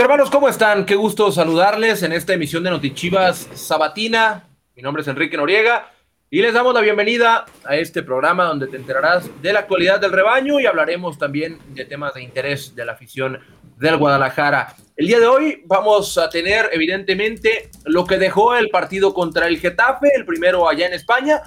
hermanos, 0.00 0.30
¿cómo 0.30 0.48
están? 0.48 0.84
Qué 0.84 0.94
gusto 0.94 1.32
saludarles 1.32 2.02
en 2.02 2.12
esta 2.12 2.34
emisión 2.34 2.62
de 2.62 2.70
Notichivas 2.70 3.48
Sabatina. 3.54 4.44
Mi 4.74 4.82
nombre 4.82 5.00
es 5.00 5.08
Enrique 5.08 5.38
Noriega 5.38 5.90
y 6.28 6.42
les 6.42 6.52
damos 6.52 6.74
la 6.74 6.80
bienvenida 6.80 7.46
a 7.64 7.76
este 7.76 8.02
programa 8.02 8.44
donde 8.44 8.66
te 8.66 8.76
enterarás 8.76 9.30
de 9.40 9.52
la 9.54 9.60
actualidad 9.60 9.98
del 9.98 10.12
rebaño 10.12 10.60
y 10.60 10.66
hablaremos 10.66 11.18
también 11.18 11.58
de 11.68 11.86
temas 11.86 12.12
de 12.12 12.22
interés 12.22 12.74
de 12.74 12.84
la 12.84 12.92
afición 12.92 13.38
del 13.78 13.96
Guadalajara. 13.96 14.74
El 14.96 15.06
día 15.06 15.18
de 15.18 15.28
hoy 15.28 15.62
vamos 15.64 16.18
a 16.18 16.28
tener 16.28 16.68
evidentemente 16.72 17.70
lo 17.86 18.04
que 18.04 18.18
dejó 18.18 18.54
el 18.54 18.68
partido 18.68 19.14
contra 19.14 19.46
el 19.46 19.58
Getafe, 19.58 20.08
el 20.14 20.26
primero 20.26 20.68
allá 20.68 20.88
en 20.88 20.92
España, 20.92 21.42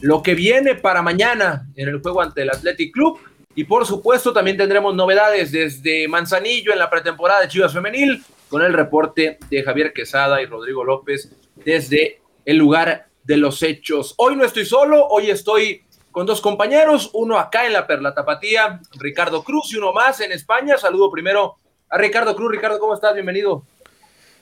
lo 0.00 0.22
que 0.22 0.34
viene 0.34 0.74
para 0.74 1.02
mañana 1.02 1.66
en 1.76 1.88
el 1.88 2.00
juego 2.00 2.22
ante 2.22 2.42
el 2.42 2.50
Athletic 2.50 2.94
Club 2.94 3.20
y 3.54 3.64
por 3.64 3.86
supuesto 3.86 4.32
también 4.32 4.56
tendremos 4.56 4.94
novedades 4.94 5.50
desde 5.52 6.06
Manzanillo 6.08 6.72
en 6.72 6.78
la 6.78 6.88
pretemporada 6.88 7.40
de 7.40 7.48
Chivas 7.48 7.72
Femenil 7.72 8.22
con 8.48 8.62
el 8.62 8.72
reporte 8.72 9.38
de 9.50 9.62
Javier 9.62 9.92
Quesada 9.92 10.40
y 10.40 10.46
Rodrigo 10.46 10.84
López 10.84 11.30
desde 11.56 12.20
el 12.44 12.56
lugar 12.56 13.08
de 13.24 13.36
los 13.36 13.62
hechos. 13.62 14.14
Hoy 14.18 14.36
no 14.36 14.44
estoy 14.44 14.64
solo, 14.64 15.06
hoy 15.08 15.30
estoy 15.30 15.84
con 16.10 16.26
dos 16.26 16.40
compañeros, 16.40 17.10
uno 17.12 17.38
acá 17.38 17.66
en 17.66 17.72
la 17.72 17.86
Perla 17.86 18.14
Tapatía, 18.14 18.80
Ricardo 18.98 19.44
Cruz, 19.44 19.72
y 19.72 19.76
uno 19.76 19.92
más 19.92 20.20
en 20.20 20.32
España. 20.32 20.76
Saludo 20.76 21.10
primero 21.10 21.56
a 21.88 21.98
Ricardo 21.98 22.34
Cruz. 22.34 22.50
Ricardo, 22.50 22.78
¿cómo 22.80 22.94
estás? 22.94 23.14
Bienvenido. 23.14 23.64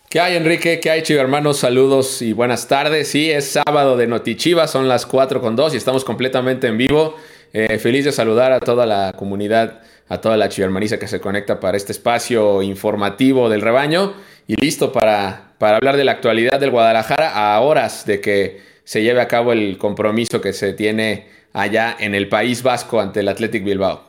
¿Qué 0.09 0.21
hay, 0.21 0.37
Enrique? 0.37 0.81
¿Qué 0.81 0.91
hay, 0.91 1.03
Chivo 1.03 1.21
hermanos? 1.21 1.59
Saludos 1.59 2.23
y 2.23 2.33
buenas 2.33 2.67
tardes. 2.67 3.09
Sí, 3.09 3.31
es 3.31 3.53
sábado 3.53 3.99
de 3.99 4.07
Notichivas, 4.07 4.71
son 4.71 4.89
las 4.89 5.05
4 5.05 5.43
con 5.43 5.55
2 5.55 5.75
y 5.75 5.77
estamos 5.77 6.05
completamente 6.05 6.69
en 6.69 6.79
vivo. 6.79 7.17
Eh, 7.53 7.79
feliz 7.79 8.05
de 8.05 8.13
saludar 8.13 8.53
a 8.53 8.61
toda 8.61 8.85
la 8.85 9.15
comunidad, 9.15 9.81
a 10.09 10.21
toda 10.21 10.37
la 10.37 10.49
chivermaniza 10.49 10.99
que 10.99 11.09
se 11.09 11.21
conecta 11.21 11.61
para 11.61 11.77
este 11.77 11.93
espacio 11.93 12.63
informativo 12.63 13.49
del 13.49 13.63
rebaño 13.63 14.15
y 14.47 14.57
listo 14.57 14.93
para, 14.93 15.55
para 15.59 15.77
hablar 15.77 15.97
de 15.97 16.05
la 16.05 16.13
actualidad 16.13 16.61
del 16.61 16.71
Guadalajara 16.71 17.55
a 17.55 17.61
horas 17.61 18.05
de 18.05 18.21
que 18.21 18.61
se 18.85 19.03
lleve 19.03 19.21
a 19.21 19.29
cabo 19.29 19.53
el 19.53 19.79
compromiso 19.79 20.41
que 20.41 20.53
se 20.53 20.73
tiene 20.73 21.29
allá 21.53 21.97
en 21.99 22.15
el 22.15 22.29
País 22.29 22.63
Vasco 22.63 23.01
ante 23.01 23.21
el 23.21 23.29
Athletic 23.29 23.65
Bilbao. 23.65 24.09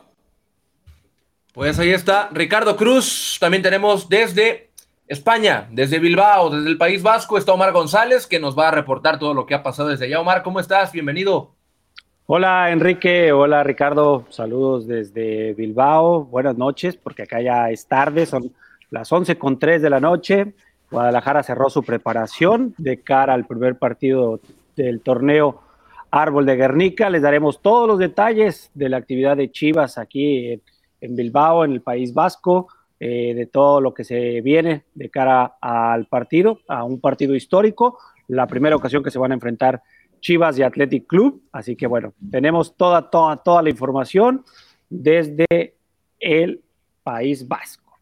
Pues 1.52 1.78
ahí 1.78 1.90
está 1.90 2.28
Ricardo 2.32 2.76
Cruz. 2.76 3.38
También 3.40 3.62
tenemos 3.62 4.08
desde 4.08 4.70
España, 5.06 5.66
desde 5.70 5.98
Bilbao, 5.98 6.50
desde 6.50 6.68
el 6.68 6.78
País 6.78 7.02
Vasco, 7.02 7.36
está 7.36 7.52
Omar 7.52 7.72
González, 7.72 8.26
que 8.26 8.38
nos 8.38 8.56
va 8.56 8.68
a 8.68 8.70
reportar 8.70 9.18
todo 9.18 9.34
lo 9.34 9.44
que 9.44 9.54
ha 9.54 9.62
pasado 9.62 9.88
desde 9.88 10.04
allá. 10.04 10.20
Omar, 10.20 10.42
¿cómo 10.42 10.60
estás? 10.60 10.92
Bienvenido. 10.92 11.56
Hola 12.32 12.70
Enrique, 12.70 13.32
hola 13.32 13.64
Ricardo, 13.64 14.24
saludos 14.30 14.86
desde 14.86 15.52
Bilbao, 15.54 16.26
buenas 16.26 16.56
noches, 16.56 16.96
porque 16.96 17.24
acá 17.24 17.40
ya 17.40 17.70
es 17.70 17.86
tarde, 17.86 18.24
son 18.24 18.52
las 18.88 19.10
11 19.10 19.36
con 19.36 19.58
3 19.58 19.82
de 19.82 19.90
la 19.90 19.98
noche. 19.98 20.54
Guadalajara 20.92 21.42
cerró 21.42 21.68
su 21.70 21.82
preparación 21.82 22.72
de 22.78 22.98
cara 22.98 23.34
al 23.34 23.48
primer 23.48 23.78
partido 23.78 24.38
del 24.76 25.00
torneo 25.00 25.60
Árbol 26.12 26.46
de 26.46 26.54
Guernica. 26.54 27.10
Les 27.10 27.22
daremos 27.22 27.60
todos 27.62 27.88
los 27.88 27.98
detalles 27.98 28.70
de 28.74 28.88
la 28.90 28.98
actividad 28.98 29.36
de 29.36 29.50
Chivas 29.50 29.98
aquí 29.98 30.62
en, 31.00 31.16
Bilbao, 31.16 31.64
en 31.64 31.72
el 31.72 31.80
País 31.80 32.14
Vasco, 32.14 32.68
eh, 33.00 33.34
de 33.34 33.46
todo 33.46 33.80
lo 33.80 33.92
que 33.92 34.04
se 34.04 34.40
viene 34.40 34.84
de 34.94 35.10
cara 35.10 35.56
al 35.60 36.06
partido, 36.06 36.60
a 36.68 36.84
un 36.84 37.00
partido 37.00 37.34
histórico, 37.34 37.98
la 38.28 38.46
primera 38.46 38.76
ocasión 38.76 39.02
que 39.02 39.10
se 39.10 39.18
van 39.18 39.32
a 39.32 39.34
enfrentar 39.34 39.82
Chivas 40.20 40.58
y 40.58 40.62
Athletic 40.62 41.06
Club. 41.06 41.42
Así 41.52 41.76
que 41.76 41.86
bueno, 41.86 42.14
tenemos 42.30 42.76
toda, 42.76 43.10
toda, 43.10 43.36
toda 43.36 43.62
la 43.62 43.70
información 43.70 44.44
desde 44.88 45.76
el 46.18 46.62
País 47.02 47.46
Vasco. 47.46 47.98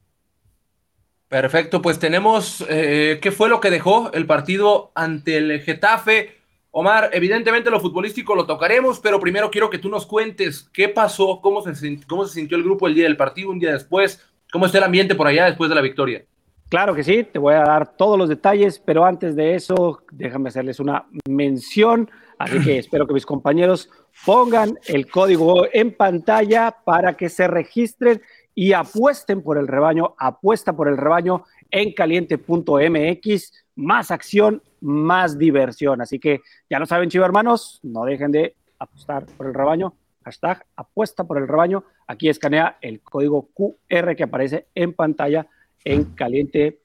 Perfecto, 1.28 1.82
pues 1.82 1.98
tenemos 1.98 2.64
eh, 2.70 3.18
qué 3.20 3.30
fue 3.30 3.50
lo 3.50 3.60
que 3.60 3.70
dejó 3.70 4.10
el 4.12 4.26
partido 4.26 4.92
ante 4.94 5.36
el 5.36 5.60
Getafe. 5.60 6.38
Omar, 6.70 7.10
evidentemente 7.12 7.70
lo 7.70 7.80
futbolístico 7.80 8.34
lo 8.34 8.46
tocaremos, 8.46 8.98
pero 9.00 9.20
primero 9.20 9.50
quiero 9.50 9.68
que 9.68 9.78
tú 9.78 9.90
nos 9.90 10.06
cuentes 10.06 10.68
qué 10.72 10.88
pasó, 10.88 11.40
cómo 11.42 11.60
se, 11.60 12.00
cómo 12.06 12.26
se 12.26 12.34
sintió 12.34 12.56
el 12.56 12.64
grupo 12.64 12.86
el 12.86 12.94
día 12.94 13.04
del 13.04 13.16
partido, 13.16 13.50
un 13.50 13.58
día 13.58 13.72
después, 13.72 14.24
cómo 14.50 14.64
está 14.64 14.78
el 14.78 14.84
ambiente 14.84 15.14
por 15.14 15.26
allá 15.26 15.46
después 15.46 15.68
de 15.68 15.74
la 15.74 15.82
victoria. 15.82 16.24
Claro 16.68 16.94
que 16.94 17.02
sí, 17.02 17.24
te 17.24 17.38
voy 17.38 17.54
a 17.54 17.62
dar 17.62 17.96
todos 17.96 18.18
los 18.18 18.28
detalles, 18.28 18.78
pero 18.78 19.06
antes 19.06 19.34
de 19.34 19.54
eso, 19.54 20.02
déjame 20.12 20.50
hacerles 20.50 20.80
una 20.80 21.06
mención. 21.26 22.10
Así 22.38 22.60
que 22.60 22.78
espero 22.78 23.06
que 23.06 23.14
mis 23.14 23.24
compañeros 23.24 23.88
pongan 24.26 24.78
el 24.86 25.10
código 25.10 25.64
en 25.72 25.96
pantalla 25.96 26.76
para 26.84 27.16
que 27.16 27.30
se 27.30 27.48
registren 27.48 28.20
y 28.54 28.74
apuesten 28.74 29.42
por 29.42 29.56
el 29.56 29.66
rebaño. 29.66 30.14
Apuesta 30.18 30.74
por 30.74 30.88
el 30.88 30.98
rebaño 30.98 31.44
en 31.70 31.94
caliente.mx. 31.94 33.52
Más 33.76 34.10
acción, 34.10 34.62
más 34.82 35.38
diversión. 35.38 36.02
Así 36.02 36.18
que 36.18 36.42
ya 36.68 36.78
lo 36.78 36.84
saben, 36.84 37.08
chicos 37.08 37.24
hermanos, 37.24 37.80
no 37.82 38.04
dejen 38.04 38.30
de 38.30 38.56
apostar 38.78 39.24
por 39.38 39.46
el 39.46 39.54
rebaño. 39.54 39.94
Hashtag 40.22 40.66
apuesta 40.76 41.24
por 41.24 41.38
el 41.38 41.48
rebaño. 41.48 41.84
Aquí 42.06 42.28
escanea 42.28 42.76
el 42.82 43.00
código 43.00 43.48
QR 43.54 44.14
que 44.14 44.24
aparece 44.24 44.66
en 44.74 44.92
pantalla 44.92 45.46
en 45.88 46.04
caliente.mx. 46.14 46.78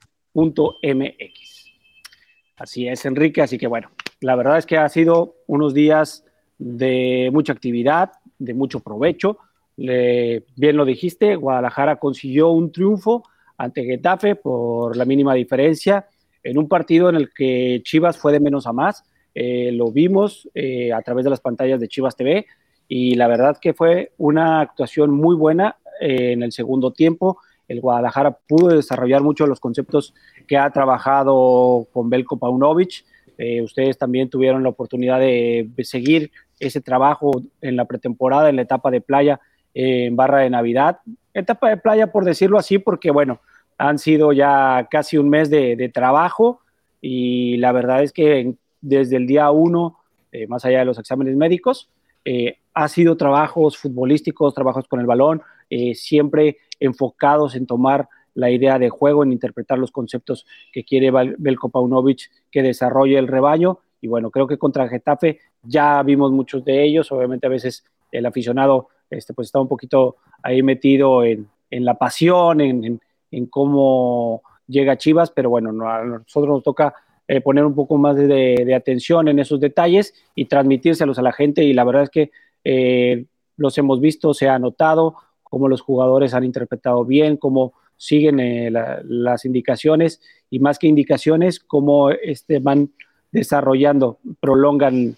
Así 2.56 2.88
es, 2.88 3.06
Enrique. 3.06 3.42
Así 3.42 3.58
que 3.58 3.68
bueno, 3.68 3.92
la 4.22 4.38
verdad 4.38 4.58
es 4.58 4.66
que 4.66 4.78
ha 4.78 4.88
sido 4.88 5.36
unos 5.46 5.74
días 5.74 6.26
de 6.58 7.30
mucha 7.34 7.52
actividad, 7.52 8.14
de 8.40 8.54
mucho 8.54 8.80
provecho. 8.80 9.40
bien 9.76 10.78
lo 10.78 10.86
dijiste, 10.86 11.36
Guadalajara 11.36 11.98
consiguió 11.98 12.50
un 12.52 12.72
triunfo 12.72 13.24
ante 13.58 13.84
Getafe 13.84 14.36
por 14.36 14.96
la 14.96 15.04
mínima 15.04 15.34
diferencia 15.34 16.08
en 16.42 16.58
un 16.58 16.70
partido 16.70 17.10
en 17.10 17.16
el 17.16 17.34
que 17.34 17.82
Chivas 17.84 18.18
fue 18.18 18.32
de 18.32 18.40
menos 18.40 18.68
a 18.68 18.72
más. 18.72 19.04
Eh, 19.36 19.72
lo 19.74 19.92
vimos 19.92 20.50
eh, 20.54 20.94
a 20.94 21.02
través 21.02 21.26
de 21.26 21.30
las 21.30 21.42
pantallas 21.42 21.82
de 21.82 21.90
Chivas 21.90 22.16
TV 22.16 22.46
y 22.88 23.16
la 23.16 23.28
verdad 23.28 23.58
que 23.60 23.74
fue 23.74 24.14
una 24.18 24.62
actuación 24.62 25.12
muy 25.12 25.36
buena 25.36 25.76
eh, 26.00 26.32
en 26.32 26.44
el 26.44 26.54
segundo 26.54 26.92
tiempo 26.92 27.40
el 27.74 27.82
Guadalajara 27.82 28.38
pudo 28.48 28.68
desarrollar 28.70 29.22
mucho 29.22 29.48
los 29.48 29.60
conceptos 29.60 30.14
que 30.48 30.58
ha 30.58 30.70
trabajado 30.70 31.88
con 31.92 32.10
Belko 32.10 32.38
Paunovic. 32.38 33.04
Eh, 33.38 33.62
ustedes 33.62 33.98
también 33.98 34.30
tuvieron 34.30 34.64
la 34.64 34.70
oportunidad 34.70 35.20
de, 35.20 35.70
seguir 35.84 36.32
ese 36.60 36.82
trabajo 36.82 37.42
en 37.62 37.76
la 37.76 37.86
pretemporada, 37.86 38.50
en 38.50 38.56
la 38.56 38.62
etapa 38.62 38.92
de 38.92 39.02
playa 39.02 39.42
eh, 39.74 40.06
en 40.06 40.16
Barra 40.16 40.40
de 40.40 40.50
Navidad. 40.50 41.00
Etapa 41.34 41.70
de 41.70 41.78
playa, 41.78 42.12
por 42.12 42.26
decirlo 42.26 42.60
así, 42.60 42.78
porque 42.78 43.12
bueno, 43.12 43.42
han 43.78 43.98
sido 43.98 44.32
ya 44.32 44.88
casi 44.90 45.18
un 45.18 45.30
mes 45.30 45.50
de, 45.50 45.92
trabajo 45.94 46.62
y 47.02 47.58
la 47.58 47.72
verdad 47.72 48.04
es 48.04 48.14
que 48.14 48.54
desde 48.82 49.18
el 49.18 49.26
día 49.26 49.50
uno, 49.50 49.98
eh, 50.32 50.46
más 50.48 50.64
allá 50.64 50.80
de 50.80 50.86
los 50.86 51.00
exámenes 51.00 51.36
médicos, 51.36 51.90
ha 52.74 52.88
sido 52.88 53.18
trabajos 53.18 53.78
futbolísticos, 53.78 54.54
trabajos 54.54 54.88
con 54.88 55.02
el 55.02 55.06
balón, 55.06 55.42
siempre 55.96 56.58
enfocados 56.80 57.56
en 57.56 57.66
tomar 57.66 58.08
la 58.36 58.50
idea 58.50 58.80
de 58.80 58.90
juego, 58.90 59.24
en 59.24 59.32
interpretar 59.32 59.78
los 59.78 59.92
conceptos 59.92 60.46
que 60.72 60.84
quiere 60.84 61.12
Belko 61.38 61.70
Paunovic 61.70 62.30
que 62.52 62.64
desarrolle 62.64 63.18
el 63.18 63.28
rebaño. 63.28 63.80
Y 64.02 64.08
bueno, 64.08 64.32
creo 64.32 64.48
que 64.48 64.58
contra 64.58 64.88
Getafe 64.88 65.40
ya 65.64 66.02
vimos 66.04 66.32
muchos 66.32 66.66
de 66.66 66.84
ellos. 66.84 67.12
Obviamente 67.12 67.48
a 67.48 67.50
veces 67.50 67.86
el 68.12 68.26
aficionado 68.26 68.90
este, 69.10 69.34
pues 69.34 69.48
está 69.48 69.60
un 69.60 69.68
poquito 69.68 70.18
ahí 70.42 70.62
metido 70.64 71.24
en, 71.24 71.48
la 71.70 71.98
pasión, 71.98 72.62
en, 72.62 73.00
cómo 73.50 74.42
llega 74.68 74.98
Chivas, 74.98 75.32
pero 75.32 75.50
bueno, 75.50 75.70
a 75.90 76.04
nosotros 76.04 76.56
nos 76.56 76.64
toca 76.64 76.94
eh, 77.28 77.42
poner 77.42 77.66
un 77.66 77.74
poco 77.74 77.98
más 77.98 78.16
de, 78.16 78.74
atención 78.76 79.28
en 79.28 79.40
esos 79.40 79.60
detalles 79.60 80.14
y 80.36 80.46
transmitírselos 80.46 81.18
a 81.18 81.24
la 81.24 81.32
gente. 81.32 81.64
Y 81.64 81.74
la 81.74 81.84
verdad 81.84 82.04
es 82.04 82.10
que 82.10 82.32
eh, 82.64 83.26
los 83.58 83.78
hemos 83.78 84.00
visto, 84.00 84.34
se 84.34 84.50
ha 84.50 84.60
notado, 84.60 85.16
cómo 85.54 85.68
los 85.68 85.82
jugadores 85.82 86.34
han 86.34 86.44
interpretado 86.44 87.06
bien, 87.06 87.38
cómo 87.38 87.74
siguen 87.96 88.40
eh, 88.40 88.72
las 88.72 89.46
indicaciones 89.46 90.20
y 90.50 90.58
más 90.58 90.80
que 90.80 90.88
indicaciones, 90.88 91.60
cómo 91.60 92.10
este, 92.10 92.58
van 92.58 92.90
desarrollando, 93.32 94.18
prolongan 94.40 95.16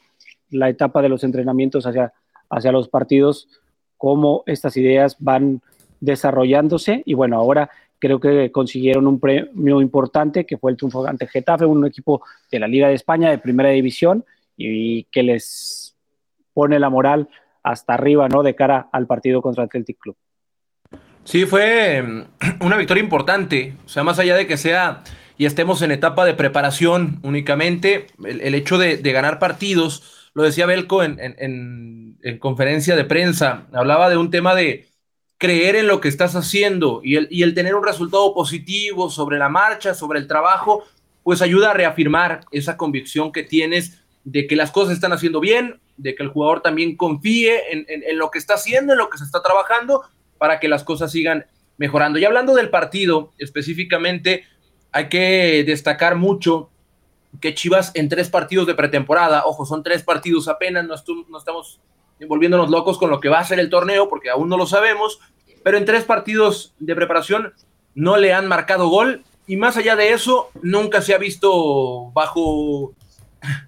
la 0.50 0.68
etapa 0.68 1.02
de 1.02 1.08
los 1.08 1.24
entrenamientos 1.24 1.88
hacia, 1.88 2.12
hacia 2.50 2.74
los 2.74 2.90
partidos, 2.90 3.48
cómo 3.96 4.44
estas 4.46 4.76
ideas 4.76 5.16
van 5.20 5.62
desarrollándose 6.02 7.02
y 7.06 7.14
bueno, 7.14 7.38
ahora 7.38 7.70
creo 7.98 8.20
que 8.20 8.52
consiguieron 8.52 9.08
un 9.08 9.22
premio 9.22 9.80
importante 9.80 10.46
que 10.46 10.58
fue 10.58 10.72
el 10.72 10.76
triunfo 10.76 11.08
ante 11.08 11.28
Getafe, 11.28 11.64
un 11.64 11.86
equipo 11.86 12.24
de 12.52 12.60
la 12.60 12.68
Liga 12.68 12.90
de 12.90 12.96
España 12.96 13.30
de 13.30 13.38
primera 13.38 13.70
división 13.70 14.26
y 14.58 15.06
que 15.06 15.24
les 15.24 15.96
pone 16.54 16.78
la 16.78 16.90
moral 16.90 17.30
hasta 17.64 17.94
arriba, 17.94 18.28
¿no? 18.28 18.44
De 18.44 18.54
cara 18.54 18.90
al 18.92 19.08
partido 19.08 19.42
contra 19.42 19.70
Celtic 19.70 19.98
Club. 19.98 20.18
Sí, 21.26 21.46
fue 21.46 22.02
mm, 22.02 22.24
una 22.62 22.78
victoria 22.78 23.04
importante. 23.04 23.76
O 23.86 23.90
sea, 23.90 24.04
más 24.04 24.20
allá 24.20 24.36
de 24.36 24.48
que 24.48 24.58
sea 24.58 25.04
y 25.38 25.46
estemos 25.46 25.82
en 25.82 25.92
etapa 25.92 26.24
de 26.24 26.34
preparación 26.34 27.20
únicamente, 27.22 28.08
el, 28.24 28.56
hecho 28.56 28.78
de, 28.78 28.98
ganar 28.98 29.38
partidos, 29.38 30.30
lo 30.34 30.44
decía 30.44 30.66
Belco 30.66 31.04
en, 31.04 32.18
conferencia 32.40 32.96
de 32.96 33.04
prensa, 33.04 33.68
hablaba 33.74 34.10
de 34.10 34.16
un 34.16 34.32
tema 34.32 34.56
de, 34.56 34.88
creer 35.38 35.76
en 35.76 35.88
lo 35.88 36.00
que 36.00 36.08
estás 36.08 36.36
haciendo 36.36 37.02
y 37.04 37.18
el, 37.18 37.28
y 37.30 37.44
el 37.44 37.54
tener 37.54 37.76
un 37.76 37.86
resultado 37.86 38.34
positivo 38.34 39.10
sobre 39.10 39.38
la 39.38 39.50
marcha, 39.50 39.94
sobre 39.94 40.20
el 40.20 40.28
trabajo, 40.28 40.84
pues 41.24 41.42
ayuda 41.42 41.72
a 41.72 41.74
reafirmar 41.74 42.46
esa 42.52 42.78
convicción 42.78 43.32
que 43.32 43.44
tienes 43.44 44.04
de 44.24 44.48
que 44.48 44.56
las 44.56 44.72
cosas 44.72 44.94
están 44.94 45.14
haciendo 45.14 45.40
bien, 45.40 45.80
de 45.98 46.16
que 46.16 46.24
el 46.24 46.30
jugador 46.30 46.62
también 46.62 46.96
confíe 46.96 47.72
en, 47.72 47.86
en, 47.88 48.18
lo 48.18 48.32
que 48.32 48.40
está 48.40 48.56
haciendo, 48.56 48.94
en 48.94 49.00
lo 49.00 49.10
que 49.10 49.18
se 49.18 49.24
está 49.24 49.42
trabajando, 49.42 50.04
para 50.38 50.60
que 50.60 50.68
las 50.68 50.84
cosas 50.84 51.12
sigan 51.12 51.46
mejorando. 51.78 52.20
Y 52.20 52.26
hablando 52.26 52.54
del 52.56 52.70
partido 52.70 53.34
específicamente, 53.38 54.46
hay 54.92 55.10
que 55.10 55.64
destacar 55.66 56.16
mucho 56.16 56.70
que 57.42 57.54
Chivas 57.54 57.92
en 57.96 58.08
tres 58.08 58.30
partidos 58.30 58.68
de 58.68 58.76
pretemporada, 58.76 59.46
ojo, 59.46 59.66
son 59.66 59.84
tres 59.84 60.04
partidos 60.04 60.48
apenas, 60.48 60.86
no, 60.86 60.96
no 61.30 61.38
estamos 61.38 61.82
envolviéndonos 62.20 62.70
locos 62.70 62.98
con 62.98 63.10
lo 63.10 63.20
que 63.20 63.30
va 63.30 63.40
a 63.40 63.44
ser 63.44 63.60
el 63.60 63.70
torneo, 63.70 64.08
porque 64.08 64.30
aún 64.30 64.48
no 64.48 64.58
lo 64.58 64.66
sabemos, 64.66 65.20
pero 65.64 65.78
en 65.78 65.86
tres 65.86 66.06
partidos 66.06 66.74
de 66.80 66.96
preparación 66.96 67.54
no 67.94 68.18
le 68.18 68.34
han 68.34 68.48
marcado 68.48 68.88
gol 68.88 69.24
y 69.48 69.58
más 69.58 69.78
allá 69.78 69.96
de 69.96 70.14
eso, 70.14 70.50
nunca 70.62 71.02
se 71.02 71.14
ha 71.14 71.18
visto 71.18 72.12
bajo, 72.14 72.94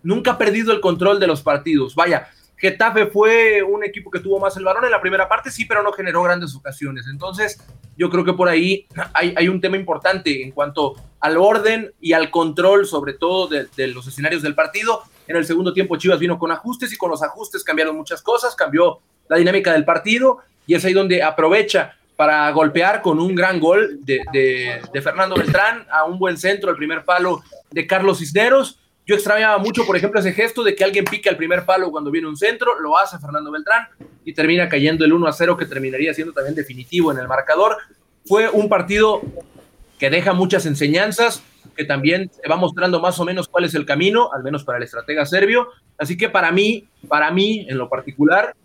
nunca 0.02 0.32
ha 0.32 0.38
perdido 0.38 0.72
el 0.72 0.80
control 0.80 1.20
de 1.20 1.28
los 1.28 1.44
partidos. 1.44 1.94
Vaya, 1.94 2.30
Getafe 2.58 3.06
fue 3.06 3.62
un 3.62 3.84
equipo 3.84 4.10
que 4.10 4.20
tuvo 4.20 4.40
más 4.40 4.58
el 4.58 4.64
balón 4.64 4.86
en 4.86 4.92
la 4.92 5.00
primera 5.00 5.30
parte, 5.30 5.52
sí, 5.52 5.66
pero 5.66 5.84
no 5.84 5.92
generó 5.92 6.24
grandes 6.24 6.56
ocasiones. 6.56 7.06
Entonces, 7.08 7.64
yo 7.96 8.10
creo 8.10 8.26
que 8.26 8.34
por 8.34 8.50
ahí 8.50 8.88
hay, 9.14 9.34
hay 9.38 9.48
un 9.48 9.62
tema 9.62 9.78
importante 9.78 10.44
en 10.44 10.52
cuanto 10.52 10.96
al 11.20 11.38
orden 11.38 11.94
y 12.02 12.14
al 12.14 12.32
control, 12.32 12.88
sobre 12.88 13.14
todo 13.14 13.48
de, 13.48 13.88
los 13.88 14.08
escenarios 14.08 14.42
del 14.42 14.56
partido. 14.56 15.04
En 15.28 15.36
el 15.36 15.46
segundo 15.46 15.72
tiempo, 15.72 15.98
Chivas 15.98 16.20
vino 16.20 16.40
con 16.40 16.52
ajustes 16.52 16.92
y 16.92 16.98
con 16.98 17.12
los 17.12 17.22
ajustes 17.22 17.64
cambiaron 17.64 17.96
muchas 17.96 18.22
cosas, 18.24 18.56
cambió 18.56 19.00
la 19.30 19.38
dinámica 19.38 19.74
del 19.74 19.86
partido 19.86 20.40
y 20.66 20.74
es 20.74 20.84
ahí 20.84 20.94
donde 20.94 21.22
aprovecha 21.22 21.96
para 22.16 22.50
golpear 22.52 23.04
con 23.04 23.20
un 23.20 23.36
gran 23.36 23.60
gol 23.60 24.00
de, 24.02 24.22
de 24.92 25.02
Fernando 25.02 25.36
Beltrán 25.36 25.86
a 25.92 26.06
un 26.06 26.18
buen 26.18 26.38
centro, 26.38 26.72
el 26.72 26.76
primer 26.76 27.04
palo 27.04 27.44
de 27.70 27.86
Carlos 27.86 28.18
Cisneros 28.18 28.80
yo 29.08 29.16
extrañaba 29.16 29.58
mucho, 29.58 29.86
por 29.86 29.96
ejemplo, 29.96 30.20
ese 30.20 30.34
gesto 30.34 30.64
de 30.64 30.76
que 30.76 30.84
alguien 30.84 31.06
pique 31.06 31.30
al 31.30 31.38
primer 31.38 31.64
palo 31.64 31.90
cuando 31.92 32.12
viene 32.12 32.28
un 32.28 32.36
centro, 32.36 32.78
lo 32.78 32.98
hace 32.98 33.18
Fernando 33.18 33.52
Beltrán 33.52 33.88
y 34.26 34.34
termina 34.34 34.68
cayendo 34.68 35.06
el 35.06 35.14
1 35.14 35.28
a 35.28 35.32
0 35.32 35.56
que 35.56 35.66
terminaría 35.66 36.14
siendo 36.14 36.34
también 36.34 36.56
definitivo 36.56 37.10
en 37.14 37.18
el 37.18 37.28
marcador. 37.28 37.78
Fue 38.26 38.50
un 38.50 38.68
partido 38.68 39.22
que 39.98 40.10
deja 40.10 40.34
muchas 40.34 40.66
enseñanzas, 40.66 41.42
que 41.78 41.86
también 41.86 42.30
va 42.52 42.58
mostrando 42.58 43.00
más 43.00 43.18
o 43.20 43.24
menos 43.24 43.48
cuál 43.48 43.64
es 43.64 43.74
el 43.76 43.86
camino, 43.86 44.30
al 44.34 44.44
menos 44.44 44.66
para 44.66 44.78
el 44.78 44.84
estratega 44.84 45.26
serbio. 45.26 45.70
Así 45.98 46.18
que 46.18 46.28
para 46.28 46.52
mí, 46.52 46.90
para 47.08 47.32
mí 47.32 47.66
en 47.70 47.78
lo 47.78 47.88
particular, 47.88 48.58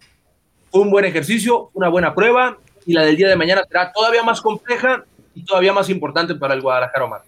fue 0.73 0.81
un 0.81 0.91
buen 0.91 1.05
ejercicio, 1.05 1.71
una 1.73 1.89
buena 1.89 2.17
prueba 2.17 2.59
y 2.85 2.95
la 2.95 3.03
del 3.03 3.17
día 3.17 3.29
de 3.29 3.37
mañana 3.37 3.63
será 3.69 3.93
todavía 3.93 4.25
más 4.25 4.41
compleja 4.41 5.05
y 5.37 5.45
todavía 5.45 5.73
más 5.73 5.89
importante 5.89 6.35
para 6.35 6.55
el 6.55 6.63
Guadalajara 6.63 7.05
Omar. 7.05 7.23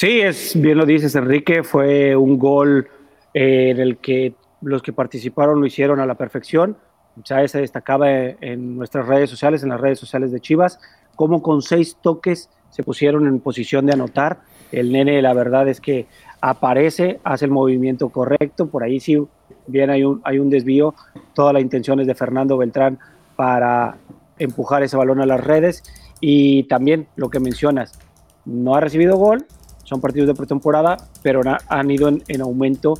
Sí, 0.00 0.20
es 0.20 0.54
bien 0.54 0.78
lo 0.78 0.86
dices, 0.86 1.16
Enrique. 1.16 1.64
Fue 1.64 2.14
un 2.14 2.38
gol 2.38 2.88
eh, 3.34 3.70
en 3.70 3.80
el 3.80 3.96
que 3.96 4.32
los 4.60 4.80
que 4.80 4.92
participaron 4.92 5.58
lo 5.58 5.66
hicieron 5.66 5.98
a 5.98 6.06
la 6.06 6.14
perfección. 6.14 6.76
Ya 7.24 7.46
se 7.48 7.60
destacaba 7.60 8.08
en 8.08 8.76
nuestras 8.76 9.08
redes 9.08 9.28
sociales, 9.28 9.64
en 9.64 9.70
las 9.70 9.80
redes 9.80 9.98
sociales 9.98 10.30
de 10.30 10.38
Chivas, 10.38 10.78
como 11.16 11.42
con 11.42 11.62
seis 11.62 11.96
toques 12.00 12.48
se 12.70 12.84
pusieron 12.84 13.26
en 13.26 13.40
posición 13.40 13.86
de 13.86 13.94
anotar. 13.94 14.38
El 14.70 14.92
nene, 14.92 15.20
la 15.20 15.34
verdad 15.34 15.66
es 15.66 15.80
que 15.80 16.06
aparece, 16.40 17.18
hace 17.24 17.46
el 17.46 17.50
movimiento 17.50 18.08
correcto. 18.10 18.68
Por 18.68 18.84
ahí 18.84 19.00
sí, 19.00 19.18
bien 19.66 19.90
hay 19.90 20.04
un, 20.04 20.20
hay 20.22 20.38
un 20.38 20.48
desvío. 20.48 20.94
Toda 21.34 21.52
la 21.52 21.60
intención 21.60 21.98
es 21.98 22.06
de 22.06 22.14
Fernando 22.14 22.56
Beltrán 22.56 23.00
para 23.34 23.96
empujar 24.38 24.84
ese 24.84 24.96
balón 24.96 25.20
a 25.20 25.26
las 25.26 25.42
redes. 25.42 25.82
Y 26.20 26.62
también 26.64 27.08
lo 27.16 27.30
que 27.30 27.40
mencionas, 27.40 27.98
no 28.44 28.76
ha 28.76 28.80
recibido 28.80 29.16
gol, 29.16 29.44
son 29.88 30.02
partidos 30.02 30.28
de 30.28 30.34
pretemporada, 30.34 30.98
pero 31.22 31.40
han 31.68 31.90
ido 31.90 32.08
en, 32.08 32.40
aumento 32.42 32.94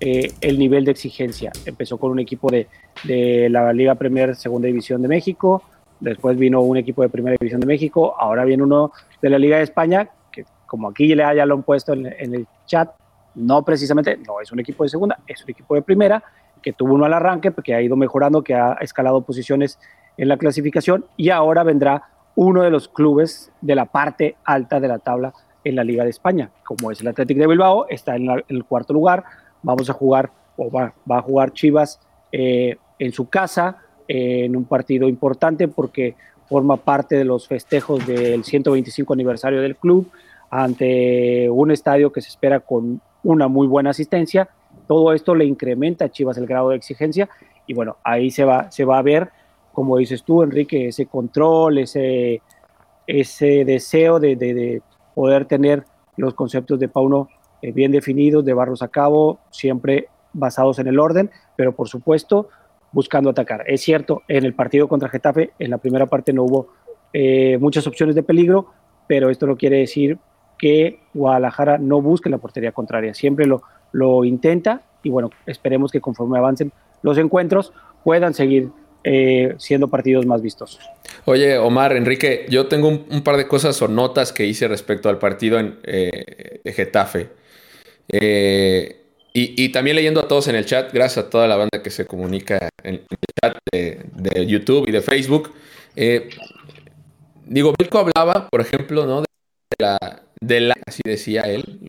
eh, 0.00 0.32
el 0.40 0.58
nivel 0.58 0.86
de 0.86 0.92
exigencia. 0.92 1.52
Empezó 1.66 1.98
con 1.98 2.10
un 2.10 2.18
equipo 2.18 2.50
de, 2.50 2.66
de, 3.04 3.50
la 3.50 3.74
Liga 3.74 3.94
Premier 3.94 4.34
Segunda 4.34 4.66
División 4.66 5.02
de 5.02 5.08
México, 5.08 5.62
después 6.00 6.38
vino 6.38 6.62
un 6.62 6.78
equipo 6.78 7.02
de 7.02 7.10
Primera 7.10 7.36
División 7.38 7.60
de 7.60 7.66
México, 7.66 8.14
ahora 8.18 8.46
viene 8.46 8.62
uno 8.62 8.90
de 9.20 9.28
la 9.28 9.38
Liga 9.38 9.58
de 9.58 9.64
España, 9.64 10.08
que 10.32 10.46
como 10.66 10.88
aquí 10.88 11.14
ya, 11.14 11.34
ya 11.34 11.44
lo 11.44 11.56
han 11.56 11.62
puesto 11.62 11.92
en, 11.92 12.06
en 12.06 12.34
el 12.34 12.46
chat, 12.64 12.90
no 13.34 13.62
precisamente, 13.62 14.16
no 14.26 14.40
es 14.40 14.50
un 14.50 14.60
equipo 14.60 14.82
de 14.82 14.88
segunda, 14.88 15.18
es 15.26 15.44
un 15.44 15.50
equipo 15.50 15.74
de 15.74 15.82
primera, 15.82 16.24
que 16.62 16.72
tuvo 16.72 16.94
uno 16.94 17.04
al 17.04 17.12
arranque, 17.12 17.52
que 17.62 17.74
ha 17.74 17.82
ido 17.82 17.96
mejorando, 17.96 18.42
que 18.42 18.54
ha 18.54 18.78
escalado 18.80 19.20
posiciones 19.20 19.78
en 20.16 20.28
la 20.28 20.38
clasificación 20.38 21.04
y 21.18 21.28
ahora 21.28 21.64
vendrá 21.64 22.04
uno 22.34 22.62
de 22.62 22.70
los 22.70 22.88
clubes 22.88 23.52
de 23.60 23.74
la 23.74 23.84
parte 23.84 24.36
alta 24.44 24.80
de 24.80 24.88
la 24.88 24.98
tabla 24.98 25.34
en 25.64 25.76
la 25.76 25.84
Liga 25.84 26.04
de 26.04 26.10
España, 26.10 26.50
como 26.64 26.90
es 26.90 27.00
el 27.00 27.08
Atlético 27.08 27.40
de 27.40 27.46
Bilbao, 27.46 27.86
está 27.88 28.16
en, 28.16 28.28
el 28.48 28.64
cuarto 28.64 28.92
lugar, 28.92 29.24
vamos 29.62 29.90
a 29.90 29.92
jugar, 29.92 30.30
o 30.56 30.70
va, 30.70 30.94
a 31.08 31.22
jugar 31.22 31.52
Chivas 31.52 32.00
eh, 32.32 32.76
en 32.98 33.12
su 33.12 33.28
casa, 33.28 33.78
eh, 34.08 34.44
en 34.44 34.56
un 34.56 34.64
partido 34.64 35.08
importante 35.08 35.68
porque 35.68 36.14
forma 36.48 36.76
parte 36.76 37.16
de 37.16 37.24
los 37.24 37.46
festejos 37.46 38.06
del 38.06 38.44
125 38.44 39.12
aniversario 39.12 39.60
del 39.60 39.76
club, 39.76 40.10
ante 40.50 41.48
un 41.48 41.70
estadio 41.70 42.10
que 42.10 42.20
se 42.20 42.28
espera 42.28 42.60
con 42.60 43.00
una 43.22 43.46
muy 43.46 43.68
buena 43.68 43.90
asistencia. 43.90 44.48
Todo 44.88 45.12
esto 45.12 45.34
le 45.34 45.44
incrementa 45.44 46.06
a 46.06 46.10
Chivas 46.10 46.36
el 46.38 46.46
grado 46.46 46.70
de 46.70 46.76
exigencia 46.76 47.28
y 47.66 47.74
bueno, 47.74 47.98
ahí 48.02 48.32
se 48.32 48.44
va, 48.44 48.70
se 48.72 48.84
va 48.84 48.98
a 48.98 49.02
ver, 49.02 49.30
como 49.72 49.96
dices 49.96 50.24
tú, 50.24 50.42
Enrique, 50.42 50.88
ese 50.88 51.06
control, 51.06 51.78
ese, 51.78 52.42
ese 53.06 53.64
deseo 53.64 54.18
de, 54.18 54.34
de 54.34 54.82
poder 55.20 55.44
tener 55.44 55.84
los 56.16 56.32
conceptos 56.32 56.80
de 56.80 56.88
Pauno 56.88 57.28
eh, 57.60 57.72
bien 57.72 57.92
definidos, 57.92 58.42
de 58.42 58.54
barros 58.54 58.80
a 58.80 58.88
cabo, 58.88 59.38
siempre 59.50 60.08
basados 60.32 60.78
en 60.78 60.86
el 60.86 60.98
orden, 60.98 61.30
pero 61.56 61.72
por 61.76 61.88
supuesto 61.88 62.48
buscando 62.90 63.28
atacar. 63.28 63.64
Es 63.66 63.82
cierto, 63.82 64.22
en 64.28 64.46
el 64.46 64.54
partido 64.54 64.88
contra 64.88 65.10
Getafe, 65.10 65.50
en 65.58 65.68
la 65.72 65.76
primera 65.76 66.06
parte 66.06 66.32
no 66.32 66.44
hubo 66.44 66.68
eh, 67.12 67.58
muchas 67.60 67.86
opciones 67.86 68.14
de 68.14 68.22
peligro, 68.22 68.68
pero 69.06 69.28
esto 69.28 69.46
no 69.46 69.58
quiere 69.58 69.76
decir 69.76 70.16
que 70.56 71.00
Guadalajara 71.12 71.76
no 71.76 72.00
busque 72.00 72.30
la 72.30 72.38
portería 72.38 72.72
contraria, 72.72 73.12
siempre 73.12 73.44
lo, 73.44 73.60
lo 73.92 74.24
intenta 74.24 74.80
y 75.02 75.10
bueno, 75.10 75.28
esperemos 75.44 75.92
que 75.92 76.00
conforme 76.00 76.38
avancen 76.38 76.72
los 77.02 77.18
encuentros 77.18 77.74
puedan 78.04 78.32
seguir 78.32 78.70
eh, 79.02 79.54
siendo 79.58 79.88
partidos 79.88 80.26
más 80.26 80.42
vistosos. 80.42 80.80
Oye, 81.24 81.56
Omar, 81.56 81.96
Enrique, 81.96 82.44
yo 82.50 82.66
tengo 82.66 82.88
un, 82.88 83.22
par 83.22 83.38
de 83.38 83.48
cosas 83.48 83.80
o 83.80 83.88
notas 83.88 84.32
que 84.32 84.44
hice 84.44 84.68
respecto 84.68 85.08
al 85.08 85.18
partido 85.18 85.58
en, 85.58 85.78
eh, 85.84 86.60
Getafe. 86.66 87.28
Eh, 88.08 88.96
y, 89.32 89.68
también 89.70 89.96
leyendo 89.96 90.20
a 90.20 90.28
todos 90.28 90.48
en 90.48 90.56
el 90.56 90.66
chat, 90.66 90.92
gracias 90.92 91.26
a 91.26 91.30
toda 91.30 91.46
la 91.46 91.56
banda 91.56 91.82
que 91.82 91.90
se 91.90 92.04
comunica 92.04 92.68
en, 92.82 92.94
el 92.94 93.06
chat 93.40 93.56
de, 93.72 94.46
YouTube 94.46 94.88
y 94.88 94.92
de 94.92 95.00
Facebook. 95.00 95.52
digo, 97.46 97.72
Belko 97.78 97.98
hablaba, 97.98 98.48
por 98.50 98.60
ejemplo, 98.60 99.06
¿no? 99.06 99.20
De 99.20 99.26
la, 99.78 100.22
de 100.40 100.60
la 100.60 100.74
así 100.84 101.00
decía 101.04 101.42
él, 101.42 101.88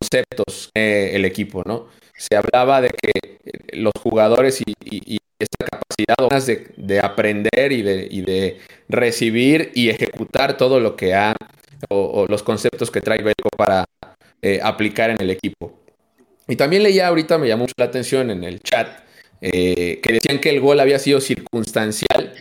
conceptos 0.00 0.70
el 0.74 1.24
equipo, 1.24 1.62
¿no? 1.64 1.88
Se 2.16 2.36
hablaba 2.36 2.80
de 2.80 2.90
que 2.90 3.38
los 3.72 3.92
jugadores 4.00 4.62
y, 4.64 5.18
esta 5.36 5.66
capacidad 5.66 6.46
de, 6.46 6.72
de 6.76 7.00
aprender 7.00 7.72
y 7.72 7.82
de, 7.82 8.08
y 8.10 8.22
de, 8.22 8.60
recibir 8.88 9.72
y 9.74 9.90
ejecutar 9.90 10.56
todo 10.56 10.80
lo 10.80 10.96
que 10.96 11.14
ha 11.14 11.34
o, 11.90 12.26
los 12.28 12.42
conceptos 12.42 12.90
que 12.90 13.00
trae 13.00 13.22
Belco 13.22 13.48
para 13.56 13.84
eh, 14.42 14.60
aplicar 14.62 15.10
en 15.10 15.16
el 15.20 15.30
equipo. 15.30 15.80
Y 16.46 16.56
también 16.56 16.82
leía 16.82 17.08
ahorita, 17.08 17.38
me 17.38 17.48
llamó 17.48 17.62
mucho 17.62 17.74
la 17.78 17.86
atención 17.86 18.30
en 18.30 18.44
el 18.44 18.60
chat, 18.60 18.88
eh, 19.40 20.00
que 20.02 20.12
decían 20.12 20.40
que 20.40 20.50
el 20.50 20.60
gol 20.60 20.80
había 20.80 20.98
sido 20.98 21.20
circunstancial. 21.20 22.34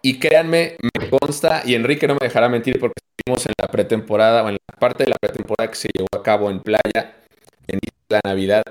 Y 0.00 0.18
créanme, 0.18 0.76
me 0.98 1.10
consta, 1.10 1.62
y 1.64 1.74
Enrique 1.74 2.06
no 2.06 2.14
me 2.14 2.26
dejará 2.26 2.48
mentir 2.48 2.78
porque 2.80 3.00
estuvimos 3.18 3.46
en 3.46 3.52
la 3.58 3.68
pretemporada, 3.68 4.42
o 4.42 4.48
en 4.48 4.54
la 4.54 4.78
parte 4.78 5.04
de 5.04 5.10
la 5.10 5.16
pretemporada 5.20 5.70
que 5.70 5.76
se 5.76 5.88
llevó 5.94 6.08
a 6.12 6.22
cabo 6.22 6.50
en 6.50 6.60
playa, 6.60 7.16
en 7.66 7.78
la 8.08 8.20
Navidad. 8.24 8.62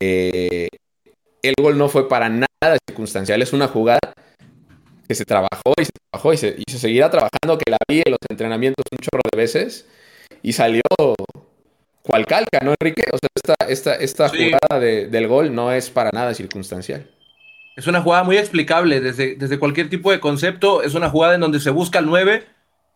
Eh, 0.00 0.68
el 1.42 1.54
gol 1.60 1.78
no 1.78 1.88
fue 1.88 2.08
para 2.08 2.28
nada 2.28 2.78
circunstancial, 2.88 3.40
es 3.42 3.52
una 3.52 3.68
jugada 3.68 4.00
que 5.06 5.14
se 5.14 5.24
trabajó 5.24 5.74
y 5.78 5.84
se 5.84 5.92
trabajó 6.10 6.32
y 6.32 6.36
se, 6.36 6.78
seguirá 6.78 7.10
trabajando, 7.10 7.58
que 7.58 7.70
la 7.70 7.78
vi 7.88 8.02
en 8.04 8.10
los 8.10 8.18
entrenamientos 8.28 8.84
un 8.90 8.98
chorro 8.98 9.22
de 9.30 9.36
veces 9.36 9.86
y 10.42 10.52
salió 10.52 10.82
cual 12.02 12.26
calca, 12.26 12.60
¿no, 12.62 12.74
Enrique? 12.78 13.04
O 13.12 13.18
sea, 13.18 13.28
esta, 13.34 13.94
esta, 13.94 13.94
esta 13.94 14.28
jugada 14.28 14.80
del 14.80 15.28
gol 15.28 15.54
no 15.54 15.72
es 15.72 15.90
para 15.90 16.10
nada 16.12 16.34
circunstancial. 16.34 17.10
Es 17.76 17.86
una 17.86 18.00
jugada 18.00 18.24
muy 18.24 18.38
explicable 18.38 19.00
desde, 19.00 19.34
desde 19.34 19.58
cualquier 19.58 19.90
tipo 19.90 20.10
de 20.10 20.18
concepto. 20.18 20.82
Es 20.82 20.94
una 20.94 21.10
jugada 21.10 21.34
en 21.34 21.40
donde 21.42 21.60
se 21.60 21.70
busca 21.70 21.98
el 21.98 22.06
9, 22.06 22.46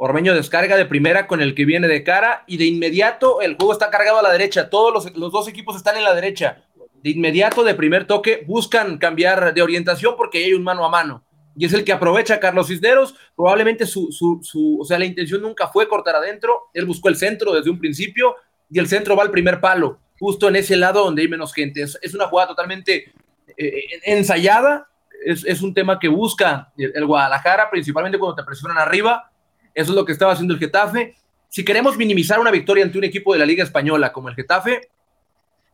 Ormeño 0.03 0.35
descarga 0.35 0.79
de 0.79 0.87
primera 0.87 1.27
con 1.27 1.43
el 1.43 1.55
que 1.55 1.67
viene 1.67 1.87
de 1.87 2.03
cara 2.03 2.45
y 2.47 2.57
de 2.57 2.65
inmediato 2.65 3.43
el 3.43 3.57
juego 3.57 3.73
está 3.75 3.91
cargado 3.91 4.19
a 4.19 4.23
la 4.23 4.33
derecha. 4.33 4.71
Todos 4.71 4.95
los, 4.95 5.15
los 5.15 5.31
dos 5.31 5.47
equipos 5.47 5.77
están 5.77 5.99
en 5.99 6.05
la 6.05 6.15
derecha 6.15 6.65
de 7.03 7.11
inmediato, 7.11 7.65
de 7.65 7.75
primer 7.75 8.07
toque, 8.07 8.43
buscan 8.47 8.97
cambiar 8.97 9.53
de 9.53 9.61
orientación 9.61 10.15
porque 10.17 10.39
hay 10.39 10.55
un 10.55 10.65
mano 10.65 10.87
a 10.87 10.89
mano. 10.89 11.23
y 11.55 11.67
es 11.67 11.75
el 11.75 11.85
que 11.85 11.93
aprovecha 11.93 12.37
a 12.37 12.41
Carlos 12.41 12.69
Cisneros. 12.69 13.15
Probablemente 13.37 13.85
su, 13.85 14.11
su, 14.11 14.41
su, 14.43 14.79
o 14.81 14.85
sea, 14.87 14.99
la 14.99 15.05
intención 15.05 15.43
nunca 15.43 15.69
fue 15.69 15.87
cortar 15.87 16.17
adentro. 16.17 16.71
Él 16.73 16.87
buscó 16.87 17.11
el 17.11 17.17
centro 17.17 17.53
desde 17.53 17.69
un 17.69 17.79
principio 17.79 18.37
y 18.71 18.79
el 18.79 18.89
centro 18.89 19.17
va 19.17 19.25
al 19.25 19.31
primer 19.31 19.61
palo, 19.61 19.99
justo 20.19 20.49
en 20.49 20.57
ese 20.57 20.77
lado 20.77 21.05
donde 21.05 21.21
hay 21.21 21.29
menos 21.29 21.53
gente. 21.53 21.83
Es, 21.83 21.99
es 22.01 22.15
una 22.15 22.29
jugada 22.29 22.49
totalmente 22.49 23.13
eh, 23.55 23.83
ensayada. 24.05 24.89
Es, 25.23 25.45
es, 25.45 25.61
un 25.61 25.75
tema 25.75 25.99
que 25.99 26.09
busca 26.09 26.73
el, 26.79 26.93
el, 26.95 27.05
Guadalajara, 27.05 27.69
principalmente 27.69 28.19
cuando 28.19 28.37
te 28.37 28.45
presionan 28.45 28.79
arriba. 28.79 29.30
Eso 29.81 29.93
es 29.93 29.97
lo 29.97 30.05
que 30.05 30.13
estaba 30.13 30.33
haciendo 30.33 30.55
el 30.55 30.61
Getafe. 30.61 31.17
Si 31.49 31.65
queremos 31.65 31.97
minimizar 31.97 32.39
una 32.39 32.51
victoria 32.51 32.85
ante 32.85 32.99
un 32.99 33.05
equipo 33.05 33.33
de 33.33 33.39
la 33.39 33.47
Liga 33.47 33.65
Española 33.65 34.13
como 34.13 34.29
el 34.29 34.35
Getafe, 34.35 34.89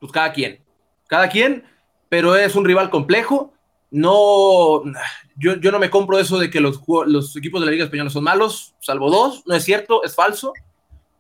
pues 0.01 0.13
cada 0.13 0.33
quien. 0.33 0.61
Cada 1.07 1.29
quien, 1.29 1.65
pero 2.09 2.37
es 2.37 2.55
un 2.57 2.65
rival 2.65 2.91
complejo 2.91 3.53
no, 3.91 4.83
yo, 5.37 5.57
yo, 5.57 5.71
no 5.71 5.79
me 5.79 5.91
compro 5.91 6.19
eso 6.19 6.39
de 6.39 6.51
que 6.51 6.61
los, 6.61 6.77
equipos 7.37 7.61
de 7.61 7.67
la 7.67 7.73
Liga 7.73 7.85
Española 7.85 8.11
son 8.11 8.25
malos, 8.25 8.75
salvo 8.81 9.11
dos, 9.11 9.43
no 9.47 9.55
es 9.55 9.65
cierto, 9.65 10.03
es 10.03 10.15
falso. 10.15 10.53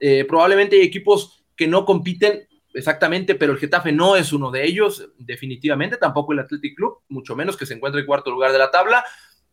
Eh, 0.00 0.24
probablemente 0.24 0.76
hay 0.76 0.82
equipos 0.82 1.44
que 1.56 1.68
no 1.68 1.84
compiten 1.84 2.46
exactamente, 2.74 3.34
pero 3.34 3.52
el 3.52 3.58
Getafe 3.58 3.92
no 3.92 4.16
es 4.16 4.32
uno 4.32 4.50
de 4.50 4.66
ellos, 4.66 5.08
definitivamente, 5.16 5.96
tampoco 5.96 6.32
el 6.32 6.40
Athletic 6.40 6.76
Club, 6.76 6.98
mucho 7.08 7.34
menos 7.36 7.56
que 7.56 7.66
se 7.66 7.74
encuentre 7.74 8.00
en 8.00 8.06
cuarto 8.06 8.30
lugar 8.30 8.52
de 8.52 8.58
la 8.58 8.70
tabla. 8.70 9.04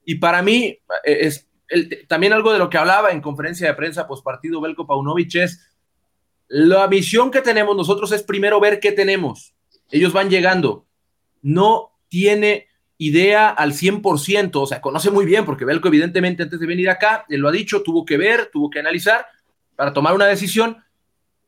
Y 0.03 0.15
para 0.15 0.41
mí, 0.41 0.79
eh, 1.05 1.17
es 1.21 1.47
también 2.07 2.33
algo 2.33 2.51
de 2.51 2.59
lo 2.59 2.69
que 2.69 2.77
hablaba 2.77 3.11
en 3.11 3.21
conferencia 3.21 3.67
de 3.67 3.73
prensa 3.73 4.07
post 4.07 4.23
partido 4.23 4.61
Belko 4.61 4.85
Paunovic 4.85 5.35
es 5.35 5.67
la 6.47 6.87
misión 6.87 7.31
que 7.31 7.41
tenemos 7.41 7.75
nosotros 7.75 8.11
es 8.11 8.23
primero 8.23 8.59
ver 8.59 8.79
qué 8.79 8.91
tenemos. 8.91 9.53
Ellos 9.89 10.13
van 10.13 10.29
llegando. 10.29 10.85
No 11.41 11.91
tiene 12.09 12.67
idea 12.97 13.49
al 13.49 13.73
100%, 13.73 14.51
o 14.53 14.65
sea, 14.65 14.81
conoce 14.81 15.09
muy 15.09 15.25
bien, 15.25 15.45
porque 15.45 15.65
Belco 15.65 15.87
evidentemente 15.87 16.43
antes 16.43 16.59
de 16.59 16.67
venir 16.67 16.89
acá, 16.89 17.25
él 17.27 17.41
lo 17.41 17.49
ha 17.49 17.51
dicho, 17.51 17.81
tuvo 17.81 18.05
que 18.05 18.17
ver, 18.17 18.49
tuvo 18.51 18.69
que 18.69 18.79
analizar 18.79 19.25
para 19.75 19.93
tomar 19.93 20.13
una 20.13 20.25
decisión, 20.25 20.77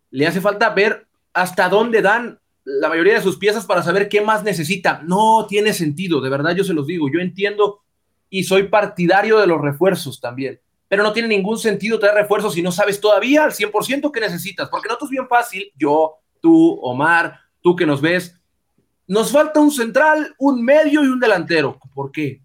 le 0.09 0.27
hace 0.27 0.41
falta 0.41 0.69
ver 0.71 1.07
hasta 1.33 1.69
dónde 1.69 2.01
dan 2.01 2.39
la 2.63 2.89
mayoría 2.89 3.13
de 3.13 3.21
sus 3.21 3.37
piezas 3.37 3.65
para 3.65 3.83
saber 3.83 4.09
qué 4.09 4.21
más 4.21 4.43
necesita. 4.43 5.01
No 5.05 5.45
tiene 5.47 5.73
sentido, 5.73 6.19
de 6.19 6.29
verdad 6.29 6.55
yo 6.55 6.63
se 6.63 6.73
los 6.73 6.87
digo, 6.87 7.07
yo 7.13 7.19
entiendo 7.19 7.84
y 8.29 8.43
soy 8.43 8.63
partidario 8.63 9.39
de 9.39 9.47
los 9.47 9.61
refuerzos 9.61 10.19
también, 10.19 10.59
pero 10.87 11.03
no 11.03 11.13
tiene 11.13 11.27
ningún 11.27 11.57
sentido 11.57 11.99
traer 11.99 12.15
refuerzos 12.15 12.53
si 12.53 12.61
no 12.61 12.71
sabes 12.71 12.99
todavía 12.99 13.43
al 13.43 13.51
100% 13.51 14.11
qué 14.11 14.19
necesitas, 14.19 14.69
porque 14.69 14.89
no 14.89 14.97
es 15.01 15.09
bien 15.09 15.27
fácil, 15.27 15.71
yo, 15.75 16.15
tú, 16.41 16.79
Omar, 16.81 17.39
tú 17.61 17.75
que 17.75 17.85
nos 17.85 18.01
ves, 18.01 18.39
nos 19.07 19.31
falta 19.31 19.59
un 19.59 19.71
central, 19.71 20.35
un 20.37 20.63
medio 20.63 21.03
y 21.03 21.07
un 21.07 21.19
delantero. 21.19 21.79
¿Por 21.93 22.11
qué? 22.11 22.41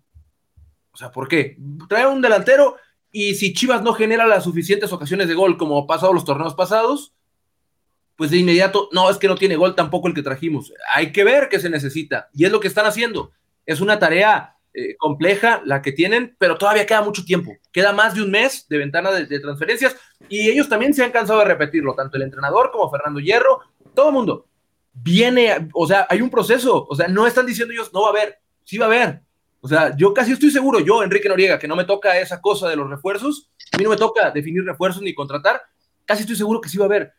O 0.93 0.97
sea, 0.97 1.11
¿por 1.11 1.29
qué? 1.29 1.57
Trae 1.89 2.07
un 2.07 2.21
delantero 2.21 2.77
y 3.13 3.35
si 3.35 3.53
Chivas 3.53 3.83
no 3.83 3.95
genera 3.95 4.27
las 4.27 4.45
suficientes 4.45 4.93
ocasiones 4.93 5.29
de 5.29 5.35
gol 5.35 5.57
como 5.57 5.79
ha 5.79 5.87
pasado 5.87 6.13
los 6.13 6.25
torneos 6.25 6.55
pasados, 6.55 7.15
pues 8.17 8.31
de 8.31 8.37
inmediato, 8.37 8.89
no, 8.93 9.09
es 9.09 9.17
que 9.17 9.29
no 9.29 9.37
tiene 9.37 9.57
gol 9.57 9.75
tampoco 9.75 10.09
el 10.09 10.15
que 10.15 10.23
trajimos. 10.23 10.73
Hay 10.95 11.13
que 11.13 11.25
ver 11.25 11.49
qué 11.49 11.59
se 11.59 11.71
necesita. 11.71 12.29
Y 12.35 12.45
es 12.45 12.53
lo 12.53 12.61
que 12.61 12.69
están 12.69 12.85
haciendo. 12.85 13.33
Es 13.65 13.81
una 13.81 13.99
tarea 13.99 14.57
eh, 14.73 14.97
compleja 14.97 15.63
la 15.65 15.83
que 15.83 15.93
tienen, 15.93 16.37
pero 16.39 16.57
todavía 16.57 16.87
queda 16.87 17.03
mucho 17.03 17.25
tiempo. 17.25 17.57
Queda 17.73 17.93
más 17.93 18.15
de 18.15 18.23
un 18.23 18.31
mes 18.31 18.67
de 18.69 18.79
ventana 18.79 19.11
de, 19.11 19.41
transferencias 19.41 19.97
y 20.29 20.49
ellos 20.49 20.69
también 20.69 20.95
se 20.95 21.03
han 21.03 21.11
cansado 21.11 21.41
de 21.41 21.47
repetirlo, 21.47 21.95
tanto 21.95 22.17
el 22.17 22.23
entrenador 22.23 22.71
como 22.71 22.91
Fernando 22.91 23.21
Hierro, 23.21 23.61
todo 23.95 24.09
el 24.09 24.15
mundo 24.15 24.47
viene, 24.93 25.69
o 25.73 25.87
sea, 25.87 26.07
hay 26.09 26.21
un 26.21 26.31
proceso, 26.31 26.87
o 26.89 26.95
sea, 26.95 27.09
no 27.09 27.27
están 27.27 27.47
diciendo 27.47 27.73
ellos, 27.73 27.93
no 27.93 28.03
va 28.03 28.09
a 28.09 28.11
haber, 28.11 28.39
sí 28.65 28.79
va 28.79 28.87
a 28.87 28.89
haber. 28.89 29.23
O 29.61 29.69
sea, 29.69 29.95
yo 29.97 30.15
casi 30.15 30.33
estoy 30.33 30.51
seguro, 30.51 30.81
yo, 30.81 31.03
Enrique 31.03 31.29
Noriega, 31.29 31.59
que 31.59 31.69
no 31.69 31.77
me 31.77 31.85
toca 31.85 32.19
esa 32.19 32.41
cosa 32.41 32.69
de 32.69 32.77
los 32.77 32.89
refuerzos, 32.89 33.51
a 33.73 33.77
mí 33.77 33.85
no 33.85 33.91
me 33.91 33.97
toca 33.97 34.31
definir 34.31 34.65
refuerzos 34.65 35.03
ni 35.03 35.15
contratar, 35.15 35.63
casi 36.07 36.23
estoy 36.23 36.37
seguro 36.37 36.61
que 36.61 36.69
sí 36.69 36.79
va 36.79 36.85
a 36.85 36.87
haber. 36.87 37.13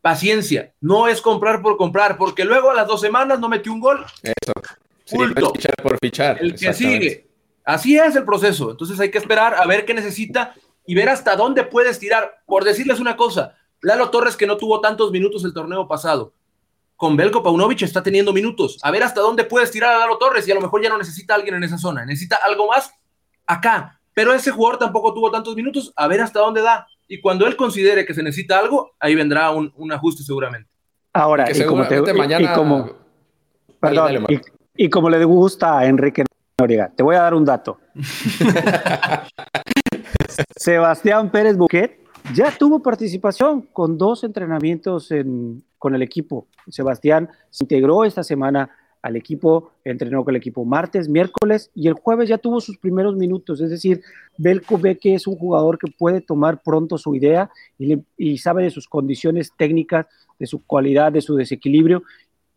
Paciencia, 0.00 0.74
no 0.80 1.08
es 1.08 1.20
comprar 1.20 1.60
por 1.60 1.76
comprar, 1.76 2.16
porque 2.16 2.44
luego 2.44 2.70
a 2.70 2.74
las 2.74 2.86
dos 2.86 3.00
semanas 3.00 3.40
no 3.40 3.48
metió 3.48 3.72
un 3.72 3.80
gol. 3.80 4.06
Sí, 5.08 5.16
fichar 5.16 5.74
por 5.82 5.98
fichar. 5.98 6.38
El 6.38 6.54
que 6.54 6.74
sigue. 6.74 7.26
Así 7.64 7.96
es 7.96 8.14
el 8.14 8.24
proceso. 8.24 8.70
Entonces 8.70 9.00
hay 9.00 9.10
que 9.10 9.16
esperar 9.16 9.54
a 9.54 9.66
ver 9.66 9.86
qué 9.86 9.94
necesita 9.94 10.54
y 10.86 10.94
ver 10.94 11.08
hasta 11.08 11.34
dónde 11.34 11.64
puedes 11.64 11.98
tirar. 11.98 12.42
Por 12.44 12.62
decirles 12.64 13.00
una 13.00 13.16
cosa, 13.16 13.54
Lalo 13.80 14.10
Torres 14.10 14.36
que 14.36 14.46
no 14.46 14.58
tuvo 14.58 14.82
tantos 14.82 15.10
minutos 15.10 15.44
el 15.44 15.54
torneo 15.54 15.88
pasado, 15.88 16.34
con 16.94 17.16
Belko 17.16 17.42
Paunovic 17.42 17.80
está 17.82 18.02
teniendo 18.02 18.34
minutos. 18.34 18.78
A 18.82 18.90
ver 18.90 19.02
hasta 19.02 19.22
dónde 19.22 19.44
puedes 19.44 19.70
tirar 19.70 19.94
a 19.94 19.98
Lalo 19.98 20.18
Torres 20.18 20.46
y 20.46 20.50
a 20.50 20.54
lo 20.54 20.60
mejor 20.60 20.82
ya 20.82 20.90
no 20.90 20.98
necesita 20.98 21.32
a 21.32 21.36
alguien 21.36 21.54
en 21.54 21.64
esa 21.64 21.78
zona, 21.78 22.04
necesita 22.04 22.36
algo 22.44 22.68
más 22.68 22.92
acá. 23.46 23.98
Pero 24.12 24.34
ese 24.34 24.50
jugador 24.50 24.78
tampoco 24.78 25.14
tuvo 25.14 25.30
tantos 25.30 25.56
minutos, 25.56 25.90
a 25.96 26.06
ver 26.06 26.20
hasta 26.20 26.40
dónde 26.40 26.60
da. 26.60 26.86
Y 27.06 27.20
cuando 27.22 27.46
él 27.46 27.56
considere 27.56 28.04
que 28.04 28.12
se 28.12 28.22
necesita 28.22 28.58
algo, 28.58 28.92
ahí 29.00 29.14
vendrá 29.14 29.50
un, 29.52 29.72
un 29.74 29.90
ajuste 29.90 30.22
seguramente. 30.22 30.68
Ahora, 31.14 31.50
y 31.50 31.64
como, 31.64 31.84
mañana... 32.14 32.52
y, 32.52 32.54
como, 32.54 32.92
perdón, 33.80 34.26
y, 34.78 34.88
como 34.88 35.10
le 35.10 35.24
gusta 35.24 35.78
a 35.78 35.86
Enrique 35.86 36.24
Noriega, 36.58 36.90
te 36.94 37.02
voy 37.02 37.16
a 37.16 37.22
dar 37.22 37.34
un 37.34 37.44
dato. 37.44 37.80
Sebastián 40.56 41.30
Pérez 41.30 41.56
Buquet 41.56 41.98
ya 42.34 42.56
tuvo 42.56 42.80
participación 42.80 43.62
con 43.72 43.98
dos 43.98 44.22
entrenamientos 44.22 45.10
en, 45.10 45.64
con 45.78 45.96
el 45.96 46.02
equipo. 46.02 46.46
Sebastián 46.68 47.28
se 47.50 47.64
integró 47.64 48.04
esta 48.04 48.22
semana 48.22 48.70
al 49.02 49.16
equipo, 49.16 49.72
entrenó 49.84 50.24
con 50.24 50.34
el 50.34 50.38
equipo 50.38 50.64
martes, 50.64 51.08
miércoles 51.08 51.70
y 51.74 51.88
el 51.88 51.94
jueves 51.94 52.28
ya 52.28 52.38
tuvo 52.38 52.60
sus 52.60 52.78
primeros 52.78 53.16
minutos. 53.16 53.60
Es 53.60 53.70
decir, 53.70 54.02
Belko 54.36 54.78
ve 54.78 54.96
que 54.96 55.14
es 55.14 55.26
un 55.26 55.36
jugador 55.36 55.78
que 55.78 55.90
puede 55.90 56.20
tomar 56.20 56.62
pronto 56.62 56.98
su 56.98 57.16
idea 57.16 57.50
y, 57.78 57.98
y, 58.16 58.38
sabe 58.38 58.64
de 58.64 58.70
sus 58.70 58.86
condiciones 58.86 59.52
técnicas, 59.56 60.06
de 60.38 60.46
su 60.46 60.64
cualidad, 60.64 61.10
de 61.10 61.20
su 61.20 61.34
desequilibrio 61.34 62.04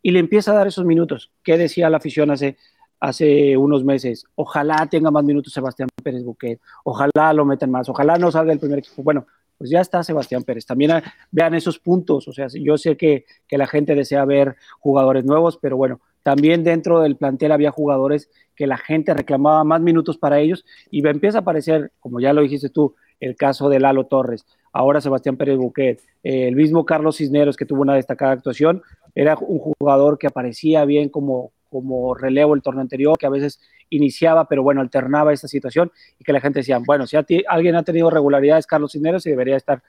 y 0.01 0.11
le 0.11 0.19
empieza 0.19 0.51
a 0.51 0.55
dar 0.55 0.67
esos 0.67 0.85
minutos. 0.85 1.31
¿Qué 1.43 1.57
decía 1.57 1.89
la 1.89 1.97
afición 1.97 2.31
hace, 2.31 2.57
hace 2.99 3.57
unos 3.57 3.83
meses? 3.83 4.25
Ojalá 4.35 4.87
tenga 4.89 5.11
más 5.11 5.23
minutos 5.23 5.53
Sebastián 5.53 5.89
Pérez 6.03 6.23
Buquet, 6.23 6.59
ojalá 6.83 7.33
lo 7.33 7.45
metan 7.45 7.71
más, 7.71 7.89
ojalá 7.89 8.17
no 8.17 8.31
salga 8.31 8.51
del 8.51 8.59
primer 8.59 8.79
equipo. 8.79 9.03
Bueno, 9.03 9.25
pues 9.57 9.69
ya 9.69 9.79
está 9.79 10.03
Sebastián 10.03 10.43
Pérez. 10.43 10.65
También 10.65 10.91
ah, 10.91 11.03
vean 11.29 11.53
esos 11.53 11.77
puntos, 11.77 12.27
o 12.27 12.33
sea, 12.33 12.47
yo 12.51 12.77
sé 12.77 12.97
que, 12.97 13.25
que 13.47 13.57
la 13.57 13.67
gente 13.67 13.93
desea 13.93 14.25
ver 14.25 14.55
jugadores 14.79 15.23
nuevos, 15.23 15.59
pero 15.61 15.77
bueno, 15.77 16.01
también 16.23 16.63
dentro 16.63 17.01
del 17.01 17.15
plantel 17.15 17.51
había 17.51 17.71
jugadores 17.71 18.29
que 18.55 18.67
la 18.67 18.77
gente 18.77 19.13
reclamaba 19.13 19.63
más 19.63 19.81
minutos 19.81 20.17
para 20.17 20.39
ellos 20.39 20.65
y 20.89 21.05
empieza 21.07 21.39
a 21.39 21.41
aparecer, 21.41 21.91
como 21.99 22.19
ya 22.19 22.33
lo 22.33 22.41
dijiste 22.41 22.69
tú, 22.69 22.95
el 23.19 23.35
caso 23.35 23.69
de 23.69 23.79
Lalo 23.79 24.05
Torres, 24.07 24.45
ahora 24.73 25.01
Sebastián 25.01 25.37
Pérez 25.37 25.57
Buquet, 25.57 26.01
eh, 26.23 26.47
el 26.47 26.55
mismo 26.55 26.85
Carlos 26.85 27.17
Cisneros 27.17 27.55
que 27.55 27.65
tuvo 27.65 27.81
una 27.81 27.95
destacada 27.95 28.31
actuación, 28.31 28.81
era 29.15 29.37
un 29.39 29.59
jugador 29.59 30.17
que 30.17 30.27
aparecía 30.27 30.85
bien 30.85 31.09
como, 31.09 31.51
como 31.69 32.13
relevo 32.13 32.55
el 32.55 32.61
torneo 32.61 32.81
anterior, 32.81 33.17
que 33.17 33.25
a 33.25 33.29
veces 33.29 33.59
iniciaba, 33.89 34.47
pero 34.47 34.63
bueno, 34.63 34.81
alternaba 34.81 35.33
esta 35.33 35.47
situación 35.47 35.91
y 36.17 36.23
que 36.23 36.33
la 36.33 36.41
gente 36.41 36.59
decía, 36.59 36.79
bueno, 36.79 37.05
si 37.07 37.17
alguien 37.47 37.75
ha 37.75 37.83
tenido 37.83 38.09
regularidades, 38.09 38.65
Carlos 38.65 38.93
Cisneros, 38.93 39.25
y 39.25 39.29
debería 39.29 39.57
estar 39.57 39.83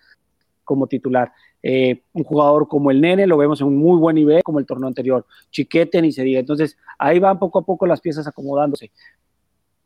como 0.64 0.87
titular. 0.87 1.33
Eh, 1.62 2.02
un 2.12 2.25
jugador 2.25 2.67
como 2.67 2.91
el 2.91 3.00
Nene 3.00 3.26
lo 3.26 3.37
vemos 3.37 3.61
en 3.61 3.69
un 3.69 3.76
muy 3.76 3.99
buen 3.99 4.17
nivel, 4.17 4.43
como 4.43 4.59
el 4.59 4.67
torneo 4.67 4.88
anterior. 4.88 5.26
Chiquete 5.50 6.02
ni 6.02 6.12
se 6.12 6.23
diga. 6.23 6.41
Entonces, 6.41 6.76
ahí 6.99 7.19
van 7.19 7.38
poco 7.38 7.61
a 7.61 7.62
poco 7.64 7.87
las 7.87 8.00
piezas 8.00 8.26
acomodándose. 8.26 8.91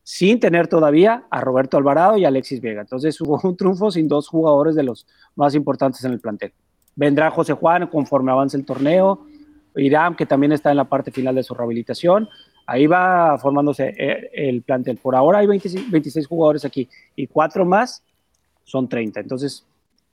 Sin 0.02 0.38
tener 0.38 0.69
todavía 0.69 1.26
a 1.31 1.40
Roberto 1.40 1.76
Alvarado 1.76 2.16
y 2.16 2.25
Alexis 2.25 2.61
Vega. 2.61 2.81
Entonces, 2.81 3.21
hubo 3.21 3.40
un 3.43 3.57
triunfo 3.57 3.90
sin 3.90 4.09
dos 4.09 4.28
jugadores 4.28 4.75
de 4.75 4.85
los 4.85 5.07
más 5.35 5.55
importantes 5.55 6.05
en 6.05 6.12
el 6.12 6.21
plantel. 6.21 6.52
Vendrá 6.97 7.31
José 7.31 7.53
Juan 7.53 7.87
conforme 7.87 8.33
avance 8.33 8.57
el 8.57 8.65
torneo. 8.65 9.26
Irán, 9.76 10.17
que 10.17 10.26
también 10.26 10.53
está 10.53 10.71
en 10.71 10.79
la 10.79 10.85
parte 10.85 11.11
final 11.11 11.35
de 11.35 11.43
su 11.43 11.55
rehabilitación 11.55 12.29
ahí 12.67 12.87
va 12.87 13.38
formándose 13.38 13.95
eh, 13.97 14.31
el 14.33 14.62
plantel. 14.62 14.99
Por 14.99 15.15
ahora 15.15 15.38
hay 15.38 15.47
26, 15.47 16.26
jugadores 16.26 16.65
aquí 16.65 16.88
y 17.15 17.26
cuatro 17.26 17.65
más 17.65 18.03
son 18.65 18.88
30. 18.88 19.21
Entonces, 19.21 19.65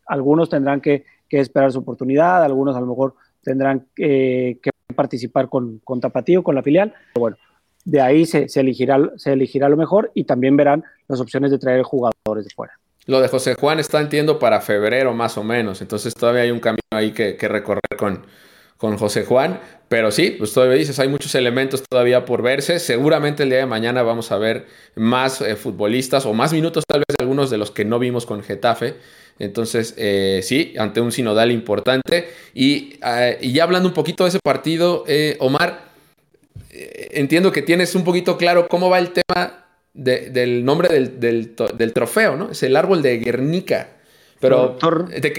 algunos 0.05 0.49
tendrán 0.49 0.79
que, 0.79 1.05
esperar 1.29 1.71
su 1.71 1.79
oportunidad, 1.79 2.43
algunos 2.43 2.75
a 2.75 2.79
lo 2.79 2.85
mejor 2.85 3.15
tendrán 3.41 3.87
que 3.95 4.59
participar 4.95 5.49
con, 5.49 5.81
Tapatío, 5.99 6.43
con 6.43 6.53
la 6.53 6.61
filial. 6.61 6.93
Bueno, 7.15 7.37
de 7.83 8.01
ahí 8.01 8.27
se, 8.27 8.45
elegirá, 8.53 8.99
se 9.15 9.33
elegirá 9.33 9.67
lo 9.67 9.75
mejor 9.75 10.11
y 10.13 10.25
también 10.25 10.55
verán 10.55 10.83
las 11.07 11.19
opciones 11.19 11.49
de 11.49 11.57
traer 11.57 11.81
jugadores 11.81 12.45
de 12.45 12.51
fuera. 12.53 12.73
Lo 13.05 13.19
de 13.19 13.27
José 13.27 13.55
Juan 13.55 13.79
está, 13.79 13.99
entiendo, 13.99 14.39
para 14.39 14.61
febrero 14.61 15.13
más 15.13 15.37
o 15.37 15.43
menos. 15.43 15.81
Entonces 15.81 16.13
todavía 16.13 16.43
hay 16.43 16.51
un 16.51 16.59
camino 16.59 16.79
ahí 16.91 17.11
que, 17.11 17.35
recorrer 17.47 17.81
con, 17.97 18.25
con 18.77 18.97
José 18.97 19.25
Juan. 19.25 19.59
Pero 19.89 20.11
sí, 20.11 20.31
pues 20.31 20.53
todavía 20.53 20.77
dices, 20.77 20.97
hay 20.99 21.07
muchos 21.07 21.35
elementos 21.35 21.83
todavía 21.87 22.25
por 22.25 22.41
verse. 22.41 22.79
Seguramente 22.79 23.43
el 23.43 23.49
día 23.49 23.59
de 23.59 23.65
mañana 23.65 24.01
vamos 24.03 24.31
a 24.31 24.37
ver 24.37 24.65
más 24.95 25.41
eh, 25.41 25.55
futbolistas 25.55 26.25
o 26.25 26.33
más 26.33 26.53
minutos 26.53 26.83
tal 26.87 27.01
vez 27.01 27.15
de 27.15 27.23
algunos 27.23 27.49
de 27.49 27.57
los 27.57 27.71
que 27.71 27.85
no 27.85 27.99
vimos 27.99 28.25
con 28.25 28.41
Getafe. 28.41 28.95
Entonces, 29.37 29.93
eh, 29.97 30.39
sí, 30.41 30.73
ante 30.79 31.01
un 31.01 31.11
sinodal 31.11 31.51
importante. 31.51 32.29
Y, 32.53 32.97
eh, 33.05 33.37
y, 33.41 33.51
ya 33.51 33.63
hablando 33.63 33.89
un 33.89 33.93
poquito 33.93 34.23
de 34.23 34.29
ese 34.29 34.39
partido, 34.43 35.03
Omar, 35.39 35.91
entiendo 36.71 37.51
que 37.51 37.61
tienes 37.61 37.93
un 37.95 38.03
poquito 38.03 38.37
claro 38.37 38.67
cómo 38.67 38.89
va 38.89 38.97
el 38.97 39.11
tema 39.11 39.62
del 39.93 40.65
nombre 40.65 40.89
del, 40.89 41.93
trofeo, 41.93 42.35
¿no? 42.35 42.51
Es 42.51 42.63
el 42.63 42.75
árbol 42.75 43.01
de 43.01 43.19
Guernica. 43.19 43.89
Pero 44.39 44.77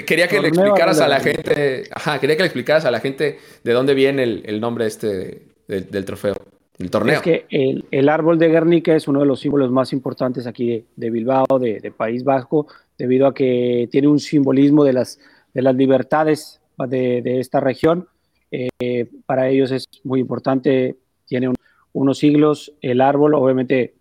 quería 0.06 0.28
que 0.28 0.40
le 0.40 0.48
explicaras 0.48 1.00
a 1.00 1.08
la 1.08 1.20
gente, 1.20 1.84
ajá, 1.90 2.18
quería 2.18 2.36
que 2.36 2.42
le 2.42 2.46
explicaras 2.46 2.86
a 2.86 2.90
la 2.90 3.00
gente 3.00 3.38
de 3.62 3.72
dónde 3.72 3.92
viene 3.92 4.22
el, 4.22 4.60
nombre 4.60 4.86
este 4.86 5.42
del 5.68 6.04
trofeo, 6.06 6.34
el 6.78 6.90
torneo. 6.90 7.16
Es 7.16 7.22
que 7.22 7.44
el, 7.50 8.08
árbol 8.08 8.38
de 8.38 8.48
Guernica 8.48 8.96
es 8.96 9.06
uno 9.06 9.20
de 9.20 9.26
los 9.26 9.40
símbolos 9.40 9.70
más 9.70 9.92
importantes 9.92 10.46
aquí 10.46 10.86
de, 10.96 11.10
Bilbao, 11.10 11.58
de, 11.58 11.92
País 11.94 12.24
Vasco, 12.24 12.66
debido 12.96 13.26
a 13.26 13.34
que 13.34 13.88
tiene 13.90 14.08
un 14.08 14.20
simbolismo 14.20 14.84
de 14.84 14.94
las, 14.94 15.18
de 15.52 15.60
las 15.60 15.74
libertades 15.74 16.60
de, 16.78 17.40
esta 17.40 17.60
región. 17.60 18.08
Eh, 18.50 19.06
para 19.26 19.50
ellos 19.50 19.70
es 19.70 19.86
muy 20.04 20.20
importante, 20.20 20.96
tiene 21.26 21.52
unos 21.92 22.18
siglos, 22.18 22.72
el 22.80 23.02
árbol 23.02 23.34
obviamente 23.34 23.94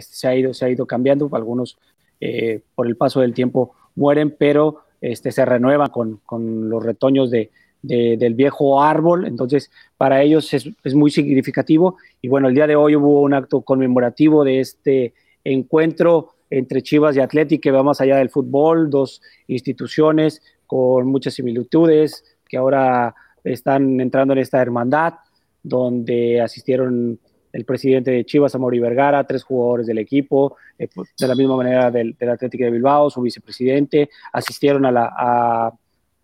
se, 0.00 0.28
ha 0.28 0.34
ido, 0.34 0.54
se 0.54 0.64
ha 0.64 0.70
ido 0.70 0.86
cambiando, 0.86 1.28
algunos 1.32 1.78
eh, 2.20 2.60
por 2.74 2.86
el 2.86 2.96
paso 2.96 3.20
del 3.20 3.34
tiempo 3.34 3.74
mueren, 3.94 4.34
pero 4.36 4.80
este, 5.00 5.32
se 5.32 5.44
renuevan 5.44 5.90
con, 5.90 6.20
con 6.24 6.68
los 6.68 6.82
retoños 6.82 7.30
de, 7.30 7.50
del 7.82 8.34
viejo 8.34 8.82
árbol, 8.82 9.26
entonces 9.26 9.70
para 9.96 10.22
ellos 10.22 10.52
es, 10.52 10.68
es, 10.82 10.94
muy 10.94 11.10
significativo 11.10 11.98
y 12.20 12.26
bueno, 12.26 12.48
el 12.48 12.54
día 12.54 12.66
de 12.66 12.74
hoy 12.74 12.96
hubo 12.96 13.20
un 13.20 13.32
acto 13.32 13.60
conmemorativo 13.60 14.42
de 14.42 14.58
este 14.58 15.14
encuentro 15.44 16.30
entre 16.50 16.82
Chivas 16.82 17.16
y 17.16 17.20
Atlético 17.20 17.60
que 17.60 17.70
va 17.70 17.84
más 17.84 18.00
allá 18.00 18.16
del 18.16 18.30
fútbol, 18.30 18.90
dos 18.90 19.22
instituciones 19.46 20.42
con 20.66 21.06
muchas 21.06 21.34
similitudes 21.34 22.24
que 22.48 22.56
ahora 22.56 23.14
están 23.44 24.00
entrando 24.00 24.32
en 24.32 24.40
esta 24.40 24.60
hermandad, 24.60 25.14
donde 25.62 26.40
asistieron 26.40 27.18
el 27.56 27.64
presidente 27.64 28.10
de 28.10 28.26
Chivas, 28.26 28.54
Amaury 28.54 28.78
Vergara, 28.80 29.24
tres 29.24 29.42
jugadores 29.42 29.86
del 29.86 29.96
equipo, 29.96 30.56
eh, 30.78 30.88
de 31.18 31.26
la 31.26 31.34
misma 31.34 31.56
manera 31.56 31.90
del, 31.90 32.14
Atlético 32.30 32.64
de 32.64 32.70
Bilbao, 32.70 33.08
su 33.08 33.22
vicepresidente, 33.22 34.10
asistieron 34.30 34.84
a, 34.84 35.72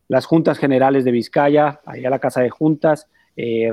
las 0.09 0.27
juntas 0.27 0.59
generales 0.59 1.05
de 1.05 1.11
Vizcaya, 1.11 1.81
ahí 1.87 2.05
a 2.05 2.11
la 2.11 2.19
casa 2.19 2.43
de 2.43 2.51
juntas, 2.51 3.07
eh, 3.35 3.73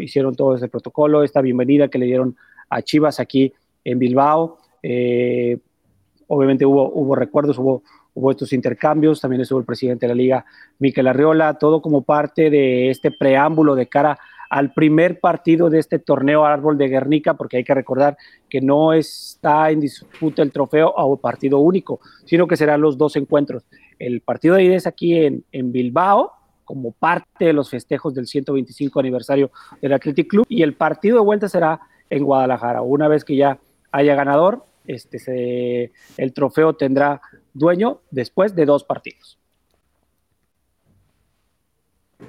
hicieron 0.00 0.34
todo 0.34 0.56
ese 0.56 0.66
protocolo, 0.66 1.22
esta 1.22 1.40
bienvenida 1.40 1.86
que 1.86 1.98
le 1.98 2.06
dieron 2.06 2.36
a 2.68 2.82
Chivas 2.82 3.20
aquí 3.20 3.52
en 3.84 4.00
Bilbao. 4.00 4.58
Eh, 4.82 5.58
obviamente 6.26 6.66
hubo, 6.66 6.90
hubo 6.90 7.14
recuerdos, 7.14 7.56
hubo, 7.56 7.84
hubo 8.14 8.32
estos 8.32 8.52
intercambios, 8.52 9.20
también 9.20 9.42
estuvo 9.42 9.60
el 9.60 9.64
presidente 9.64 10.06
de 10.06 10.08
la 10.08 10.16
liga, 10.16 10.44
Miquel 10.80 11.06
Arriola, 11.06 11.54
todo 11.54 11.80
como 11.80 12.02
parte 12.02 12.50
de 12.50 12.90
este 12.90 13.12
preámbulo 13.12 13.76
de 13.76 13.86
cara 13.86 14.18
al 14.50 14.72
primer 14.72 15.20
partido 15.20 15.70
de 15.70 15.78
este 15.78 15.98
torneo 15.98 16.44
Árbol 16.44 16.78
de 16.78 16.88
Guernica, 16.88 17.34
porque 17.34 17.58
hay 17.58 17.64
que 17.64 17.74
recordar 17.74 18.16
que 18.48 18.60
no 18.60 18.92
está 18.92 19.70
en 19.70 19.80
disputa 19.80 20.42
el 20.42 20.52
trofeo 20.52 20.92
o 20.96 21.16
partido 21.16 21.58
único, 21.58 22.00
sino 22.24 22.46
que 22.46 22.56
serán 22.56 22.80
los 22.80 22.98
dos 22.98 23.16
encuentros. 23.16 23.64
El 23.98 24.20
partido 24.20 24.56
de 24.56 24.64
ida 24.64 24.76
es 24.76 24.86
aquí 24.86 25.14
en, 25.14 25.44
en 25.52 25.72
Bilbao, 25.72 26.32
como 26.64 26.92
parte 26.92 27.46
de 27.46 27.52
los 27.52 27.70
festejos 27.70 28.14
del 28.14 28.26
125 28.26 28.98
aniversario 28.98 29.50
del 29.80 29.92
Athletic 29.92 30.28
Club, 30.28 30.46
y 30.48 30.62
el 30.62 30.74
partido 30.74 31.18
de 31.18 31.24
vuelta 31.24 31.48
será 31.48 31.80
en 32.10 32.24
Guadalajara. 32.24 32.82
Una 32.82 33.08
vez 33.08 33.24
que 33.24 33.36
ya 33.36 33.58
haya 33.92 34.14
ganador, 34.14 34.64
este 34.86 35.92
el 36.16 36.32
trofeo 36.32 36.74
tendrá 36.74 37.20
dueño 37.54 38.00
después 38.10 38.54
de 38.54 38.66
dos 38.66 38.84
partidos. 38.84 39.38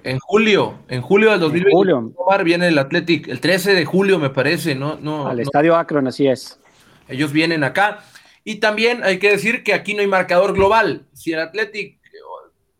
En 0.03 0.19
julio, 0.19 0.79
en 0.89 1.01
julio 1.01 1.31
del 1.31 1.39
2020, 1.39 2.43
viene 2.43 2.67
el 2.67 2.77
Athletic, 2.77 3.27
el 3.27 3.39
13 3.39 3.73
de 3.73 3.85
julio 3.85 4.19
me 4.19 4.29
parece, 4.29 4.75
¿no? 4.75 4.97
no 5.01 5.27
Al 5.27 5.39
Estadio 5.39 5.75
Akron, 5.75 6.07
así 6.07 6.27
es. 6.27 6.59
Ellos 7.07 7.31
vienen 7.31 7.63
acá. 7.63 8.03
Y 8.43 8.55
también 8.55 9.03
hay 9.03 9.19
que 9.19 9.31
decir 9.31 9.63
que 9.63 9.73
aquí 9.73 9.93
no 9.93 10.01
hay 10.01 10.07
marcador 10.07 10.53
global. 10.53 11.05
Si 11.13 11.33
el 11.33 11.39
Athletic, 11.39 11.99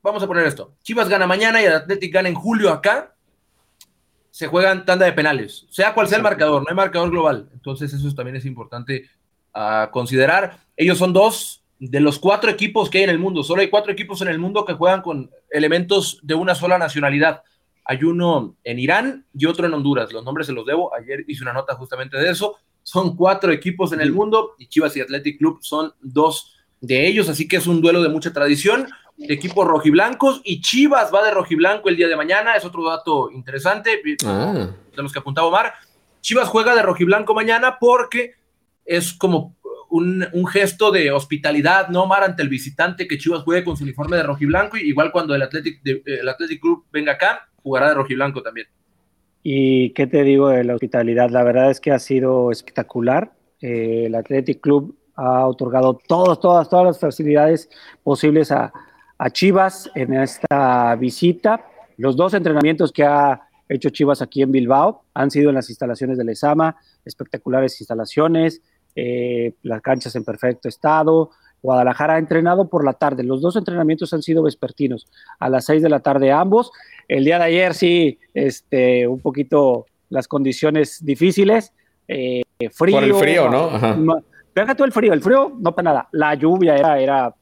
vamos 0.02 0.24
a 0.24 0.28
poner 0.28 0.46
esto, 0.46 0.76
Chivas 0.84 1.10
gana 1.10 1.28
mañana 1.28 1.62
y 1.62 1.66
el 1.66 1.74
Athletic 1.74 2.14
gana 2.14 2.30
en 2.30 2.36
julio 2.36 2.72
acá, 2.72 3.16
se 4.30 4.48
juegan 4.48 4.86
tanda 4.86 5.06
de 5.06 5.14
penales. 5.14 5.66
Sea 5.70 5.94
cual 5.94 6.08
sea 6.08 6.18
el 6.18 6.24
marcador, 6.24 6.62
no 6.62 6.70
hay 6.70 6.76
marcador 6.76 7.10
global. 7.10 7.50
Entonces 7.54 7.92
eso 7.92 8.14
también 8.14 8.36
es 8.36 8.46
importante 8.46 9.10
a 9.54 9.90
considerar. 9.92 10.60
Ellos 10.76 10.98
son 10.98 11.12
dos 11.12 11.64
de 11.80 12.00
los 12.00 12.20
cuatro 12.20 12.50
equipos 12.50 12.90
que 12.90 13.00
hay 13.00 13.04
en 13.04 13.10
el 13.10 13.20
mundo, 13.20 13.44
solo 13.44 13.62
hay 13.62 13.70
cuatro 13.70 13.92
equipos 13.92 14.22
en 14.22 14.30
el 14.30 14.40
mundo 14.40 14.66
que 14.66 14.74
juegan 14.74 15.02
con 15.02 15.30
elementos 15.50 16.20
de 16.24 16.34
una 16.34 16.56
sola 16.56 16.78
nacionalidad. 16.78 17.44
Hay 17.86 18.04
uno 18.04 18.56
en 18.64 18.80
Irán 18.80 19.26
y 19.34 19.46
otro 19.46 19.66
en 19.66 19.74
Honduras. 19.74 20.12
Los 20.12 20.26
nombres 20.26 20.48
se 20.48 20.54
los 20.54 20.66
debo. 20.66 20.94
Ayer 20.94 21.24
hice 21.28 21.44
una 21.44 21.54
nota 21.54 21.76
justamente 21.76 22.18
de 22.18 22.30
eso. 22.30 22.58
Son 22.84 23.16
cuatro 23.16 23.52
equipos 23.52 23.94
en 23.94 24.02
el 24.02 24.12
mundo 24.12 24.56
y 24.58 24.68
Chivas 24.68 24.96
y 24.98 25.02
Athletic 25.02 25.38
Club 25.38 25.60
son 25.62 25.94
dos 26.02 26.54
de 26.82 27.08
ellos, 27.08 27.28
así 27.30 27.48
que 27.48 27.58
es 27.58 27.68
un 27.68 27.82
duelo 27.82 28.04
de 28.04 28.10
mucha 28.10 28.32
tradición 28.32 28.88
de 29.18 29.34
equipos 29.34 29.68
rojiblancos 29.68 30.42
y 30.44 30.62
Chivas 30.62 31.12
va 31.14 31.26
de 31.26 31.32
rojiblanco 31.32 31.90
el 31.90 31.98
día 31.98 32.08
de 32.08 32.16
mañana, 32.16 32.56
es 32.56 32.64
otro 32.64 32.88
dato 32.88 33.32
interesante, 33.32 34.00
ah. 34.26 34.70
de 34.96 35.02
los 35.02 35.12
que 35.12 35.20
apuntaba 35.20 35.48
Omar. 35.48 35.74
Chivas 36.22 36.48
juega 36.48 36.76
de 36.76 36.84
rojiblanco 36.84 37.34
mañana 37.34 37.78
porque 37.80 38.34
es 38.86 39.14
como 39.14 39.56
un, 39.90 40.48
gesto 40.48 40.92
de 40.92 41.12
hospitalidad, 41.12 41.90
¿no, 41.90 42.04
Omar? 42.04 42.24
Ante 42.24 42.44
el 42.44 42.50
visitante 42.50 43.08
que 43.08 43.18
Chivas 43.18 43.44
juegue 43.44 43.64
con 43.64 43.78
su 43.78 43.84
uniforme 43.84 44.18
de 44.18 44.24
rojiblanco, 44.24 44.78
y 44.78 44.82
igual 44.82 45.12
cuando 45.12 45.36
el 45.36 45.42
Athletic, 45.42 45.82
de, 45.84 46.02
el 46.06 46.28
Athletic 46.28 46.62
Club 46.62 46.86
venga 46.92 47.14
acá, 47.14 47.50
jugará 47.64 47.90
de 47.90 47.96
rojiblanco 47.96 48.42
también. 48.42 48.68
¿Y 49.44 49.92
qué 49.92 50.08
te 50.08 50.24
digo 50.24 50.50
de 50.50 50.64
la 50.64 50.76
hospitalidad? 50.76 51.30
La 51.30 51.44
verdad 51.44 51.72
es 51.72 51.80
que 51.80 51.92
ha 51.92 52.00
sido 52.00 52.52
espectacular. 52.52 53.32
Eh, 53.62 54.04
el 54.08 54.16
Athletic 54.16 54.62
Club 54.62 54.98
ha 55.16 55.48
otorgado 55.48 55.98
todas, 56.08 56.40
todas, 56.40 56.70
todas 56.70 56.86
las 56.86 57.00
facilidades 57.00 57.70
posibles 58.04 58.52
a, 58.52 58.72
a 59.18 59.30
Chivas 59.30 59.90
en 59.96 60.14
esta 60.14 60.96
visita. 60.96 61.66
Los 61.98 62.16
dos 62.16 62.34
entrenamientos 62.34 62.92
que 62.92 63.04
ha 63.04 63.42
hecho 63.70 63.90
Chivas 63.90 64.22
aquí 64.22 64.42
en 64.42 64.52
Bilbao 64.52 65.04
han 65.14 65.32
sido 65.32 65.50
en 65.50 65.56
las 65.56 65.70
instalaciones 65.70 66.18
del 66.18 66.30
ESAMA, 66.30 66.76
espectaculares 67.06 67.80
instalaciones, 67.82 68.62
eh, 69.00 69.54
las 69.62 69.84
canchas 69.84 70.16
en 70.16 70.24
perfecto 70.24 70.68
estado. 70.68 71.30
Guadalajara 71.62 72.16
ha 72.16 72.18
entrenado 72.18 72.68
por 72.68 72.84
la 72.84 72.94
tarde. 72.94 73.24
Los 73.24 73.42
dos 73.42 73.56
entrenamientos 73.56 74.12
han 74.12 74.24
sido 74.24 74.42
vespertinos, 74.42 75.06
a 75.38 75.50
las 75.50 75.66
seis 75.66 75.84
de 75.84 75.90
la 75.90 76.00
tarde 76.00 76.32
ambos. 76.32 76.72
El 77.08 77.24
día 77.24 77.38
de 77.38 77.44
ayer 77.44 77.76
sí, 77.76 78.18
este, 78.34 79.08
un 79.08 79.20
poquito 79.20 79.86
las 80.10 80.28
condiciones 80.28 81.06
difíciles. 81.06 81.74
Eh, 82.08 82.42
frío. 82.72 82.96
Por 82.96 83.04
el 83.04 83.14
frío, 83.14 83.50
¿no? 83.50 83.66
Ajá. 83.66 83.96
todo 84.76 84.86
el 84.86 84.92
frío. 84.92 85.14
El 85.14 85.22
frío 85.22 85.54
no 85.60 85.76
para 85.76 85.92
nada. 85.92 86.10
La 86.14 86.34
lluvia 86.34 86.76
era, 86.76 87.00
era 87.00 87.36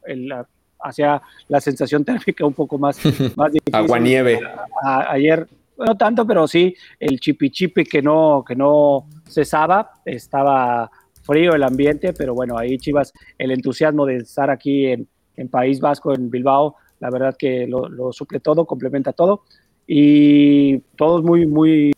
hacía 0.81 1.21
la 1.47 1.61
sensación 1.61 2.03
térmica 2.03 2.45
un 2.45 2.53
poco 2.53 2.77
más, 2.77 2.97
más 3.37 3.53
difícil. 3.53 3.75
Agua 3.75 3.97
nieve. 3.97 4.41
ayer 4.83 5.47
no 5.77 5.95
tanto, 5.95 6.27
pero 6.27 6.49
sí 6.49 6.75
el 6.99 7.17
chipi 7.21 7.49
chipi 7.49 7.85
que 7.85 8.01
no, 8.01 8.43
que 8.45 8.55
no 8.55 9.07
cesaba, 9.25 9.91
estaba 10.03 10.91
frío 11.25 11.53
el 11.53 11.63
ambiente, 11.63 12.13
pero 12.13 12.33
bueno, 12.33 12.57
ahí 12.57 12.77
Chivas, 12.77 13.13
el 13.37 13.51
entusiasmo 13.51 14.05
de 14.05 14.17
estar 14.17 14.49
aquí 14.49 14.87
en, 14.87 15.07
País 15.49 15.81
Vasco, 15.81 16.13
en 16.13 16.29
Bilbao, 16.29 16.75
la 16.99 17.09
verdad 17.09 17.35
que 17.37 17.67
lo, 17.67 18.13
suple 18.13 18.39
todo, 18.39 18.65
complementa 18.65 19.11
todo. 19.11 19.41
Y 19.85 20.79
todos 20.95 21.23
muy, 21.23 21.45
muy 21.45 21.91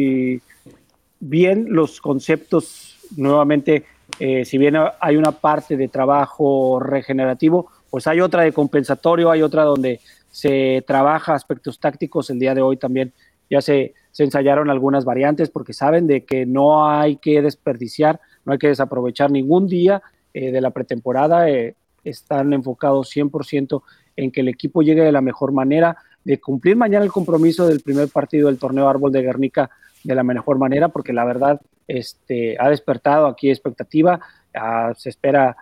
bien 1.20 1.68
los 1.70 2.02
conceptos, 2.02 2.98
nuevamente, 3.16 3.86
eh, 4.20 4.44
si 4.44 4.58
bien 4.58 4.76
hay 5.00 5.18
una 5.18 5.32
parte 5.32 5.78
de 5.78 5.88
trabajo 5.88 6.80
regenerativo, 6.80 7.70
pues 7.92 8.08
hay 8.08 8.22
otra 8.22 8.42
de 8.42 8.54
compensatorio, 8.54 9.30
hay 9.30 9.44
otra 9.44 9.63
donde 9.63 10.00
se 10.32 10.84
trabaja 10.88 11.34
aspectos 11.34 11.80
tácticos, 11.80 12.30
el 12.30 12.40
día 12.40 12.56
de 12.56 12.62
hoy 12.62 12.78
también 12.78 13.13
ya 13.50 13.62
se, 13.62 13.94
se 14.12 14.24
ensayaron 14.24 14.70
algunas 14.70 15.06
variantes 15.06 15.50
porque 15.50 15.74
saben 15.74 16.08
de 16.08 16.26
que 16.26 16.46
no 16.46 16.90
hay 16.90 17.18
que 17.18 17.42
desperdiciar 17.42 18.20
no 18.48 18.54
hay 18.54 18.60
que 18.60 18.70
desaprovechar 18.70 19.30
ningún 19.30 19.68
día 19.68 20.02
eh, 20.34 20.52
de 20.52 20.62
la 20.62 20.72
pretemporada. 20.72 21.50
Eh, 21.50 21.76
están 22.06 22.54
enfocados 22.54 23.14
100% 23.14 23.82
en 24.16 24.32
que 24.32 24.40
el 24.40 24.48
equipo 24.48 24.82
llegue 24.82 25.04
de 25.04 25.12
la 25.12 25.20
mejor 25.20 25.52
manera, 25.52 25.98
de 26.24 26.40
cumplir 26.40 26.78
mañana 26.78 27.04
el 27.04 27.12
compromiso 27.12 27.68
del 27.68 27.82
primer 27.82 28.08
partido 28.08 28.48
del 28.48 28.58
torneo 28.58 28.88
Árbol 28.88 29.12
de 29.12 29.22
Guernica 29.22 29.70
de 30.02 30.16
la 30.16 30.24
mejor 30.24 30.58
manera, 30.58 30.88
porque 30.88 31.12
la 31.12 31.26
verdad 31.26 31.60
este, 31.90 32.56
ha 32.58 32.70
despertado 32.70 33.28
aquí 33.28 33.50
expectativa. 33.50 34.22
Ah, 34.56 34.94
se 34.96 35.10
espera 35.10 35.58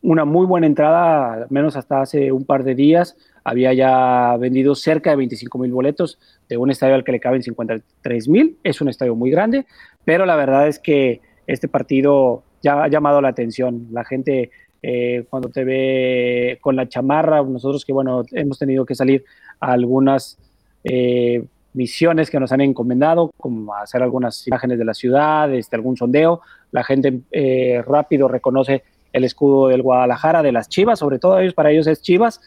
una 0.00 0.24
muy 0.24 0.46
buena 0.46 0.68
entrada, 0.68 1.32
al 1.32 1.46
menos 1.50 1.74
hasta 1.74 2.02
hace 2.02 2.30
un 2.30 2.44
par 2.44 2.62
de 2.62 2.76
días. 2.76 3.16
Había 3.42 3.72
ya 3.72 4.36
vendido 4.38 4.76
cerca 4.76 5.10
de 5.10 5.16
25 5.16 5.58
mil 5.58 5.72
boletos 5.72 6.20
de 6.48 6.56
un 6.56 6.70
estadio 6.70 6.94
al 6.94 7.02
que 7.02 7.12
le 7.12 7.20
caben 7.20 7.42
53 7.42 8.28
mil. 8.28 8.58
Es 8.62 8.80
un 8.80 8.88
estadio 8.88 9.16
muy 9.16 9.32
grande, 9.32 9.66
pero 10.04 10.24
la 10.24 10.36
verdad 10.36 10.68
es 10.68 10.78
que 10.78 11.20
este 11.52 11.68
partido 11.68 12.42
ya 12.62 12.84
ha 12.84 12.88
llamado 12.88 13.20
la 13.20 13.28
atención. 13.28 13.88
La 13.92 14.04
gente 14.04 14.50
eh, 14.82 15.24
cuando 15.28 15.48
te 15.48 15.64
ve 15.64 16.58
con 16.60 16.76
la 16.76 16.88
chamarra, 16.88 17.42
nosotros 17.42 17.84
que 17.84 17.92
bueno, 17.92 18.22
hemos 18.32 18.58
tenido 18.58 18.84
que 18.86 18.94
salir 18.94 19.24
a 19.60 19.72
algunas, 19.72 20.38
eh, 20.84 21.44
misiones 21.72 22.30
que 22.30 22.40
nos 22.40 22.52
han 22.52 22.60
encomendado, 22.60 23.30
como 23.36 23.74
hacer 23.74 24.02
algunas 24.02 24.46
imágenes 24.46 24.78
de 24.78 24.84
la 24.84 24.94
ciudad, 24.94 25.52
este, 25.54 25.76
algún 25.76 25.96
sondeo. 25.96 26.40
La 26.72 26.84
gente 26.84 27.20
eh, 27.30 27.82
rápido 27.86 28.28
reconoce 28.28 28.82
el 29.12 29.24
escudo 29.24 29.68
del 29.68 29.82
Guadalajara, 29.82 30.42
de 30.42 30.52
las 30.52 30.68
Chivas, 30.68 30.98
sobre 30.98 31.18
todo 31.18 31.38
ellos, 31.38 31.54
para 31.54 31.70
ellos 31.70 31.86
es 31.86 32.02
Chivas, 32.02 32.40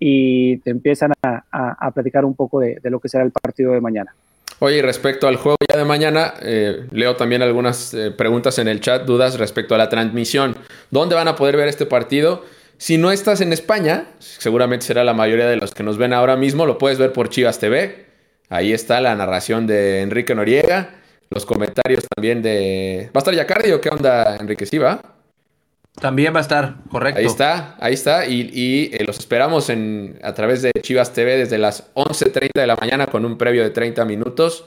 y 0.00 0.58
te 0.58 0.70
empiezan 0.70 1.12
a, 1.22 1.90
platicar 1.92 2.24
un 2.24 2.34
poco 2.34 2.60
de, 2.60 2.80
lo 2.84 3.00
que 3.00 3.08
será 3.08 3.24
el 3.24 3.32
partido 3.32 3.72
de 3.72 3.80
mañana. 3.80 4.14
Oye, 4.60 4.82
respecto 4.82 5.28
al 5.28 5.36
juego 5.36 5.56
ya 5.70 5.76
de 5.76 5.84
mañana, 5.84 6.34
eh, 6.42 6.84
leo 6.90 7.14
también 7.14 7.42
algunas 7.42 7.94
eh, 7.94 8.10
preguntas 8.10 8.58
en 8.58 8.66
el 8.66 8.80
chat, 8.80 9.04
dudas 9.04 9.38
respecto 9.38 9.76
a 9.76 9.78
la 9.78 9.88
transmisión. 9.88 10.56
¿Dónde 10.90 11.14
van 11.14 11.28
a 11.28 11.36
poder 11.36 11.56
ver 11.56 11.68
este 11.68 11.86
partido? 11.86 12.44
Si 12.76 12.98
no 12.98 13.12
estás 13.12 13.40
en 13.40 13.52
España, 13.52 14.06
seguramente 14.18 14.86
será 14.86 15.04
la 15.04 15.14
mayoría 15.14 15.46
de 15.46 15.56
los 15.56 15.74
que 15.74 15.84
nos 15.84 15.96
ven 15.96 16.12
ahora 16.12 16.36
mismo, 16.36 16.66
lo 16.66 16.76
puedes 16.76 16.98
ver 16.98 17.12
por 17.12 17.28
Chivas 17.28 17.60
TV. 17.60 18.06
Ahí 18.48 18.72
está 18.72 19.00
la 19.00 19.14
narración 19.14 19.66
de 19.66 20.00
Enrique 20.00 20.34
Noriega, 20.34 20.90
los 21.30 21.46
comentarios 21.46 22.04
también 22.14 22.42
de... 22.42 23.10
¿Va 23.14 23.18
a 23.18 23.20
estar 23.20 23.34
Yacardi 23.34 23.72
o 23.72 23.80
qué 23.80 23.90
onda, 23.90 24.36
Enrique? 24.40 24.66
¿Sí 24.66 24.78
va? 24.78 25.17
También 26.00 26.34
va 26.34 26.38
a 26.38 26.42
estar, 26.42 26.76
correcto. 26.90 27.20
Ahí 27.20 27.26
está, 27.26 27.76
ahí 27.80 27.94
está. 27.94 28.26
Y, 28.26 28.90
eh, 28.92 29.04
los 29.04 29.18
esperamos 29.18 29.70
en, 29.70 30.18
a 30.22 30.34
través 30.34 30.62
de 30.62 30.72
Chivas 30.80 31.12
TV 31.12 31.36
desde 31.36 31.58
las 31.58 31.92
11.30 31.94 32.50
de 32.54 32.66
la 32.66 32.76
mañana 32.76 33.06
con 33.06 33.24
un 33.24 33.36
previo 33.36 33.62
de 33.62 33.70
30 33.70 34.04
minutos 34.04 34.64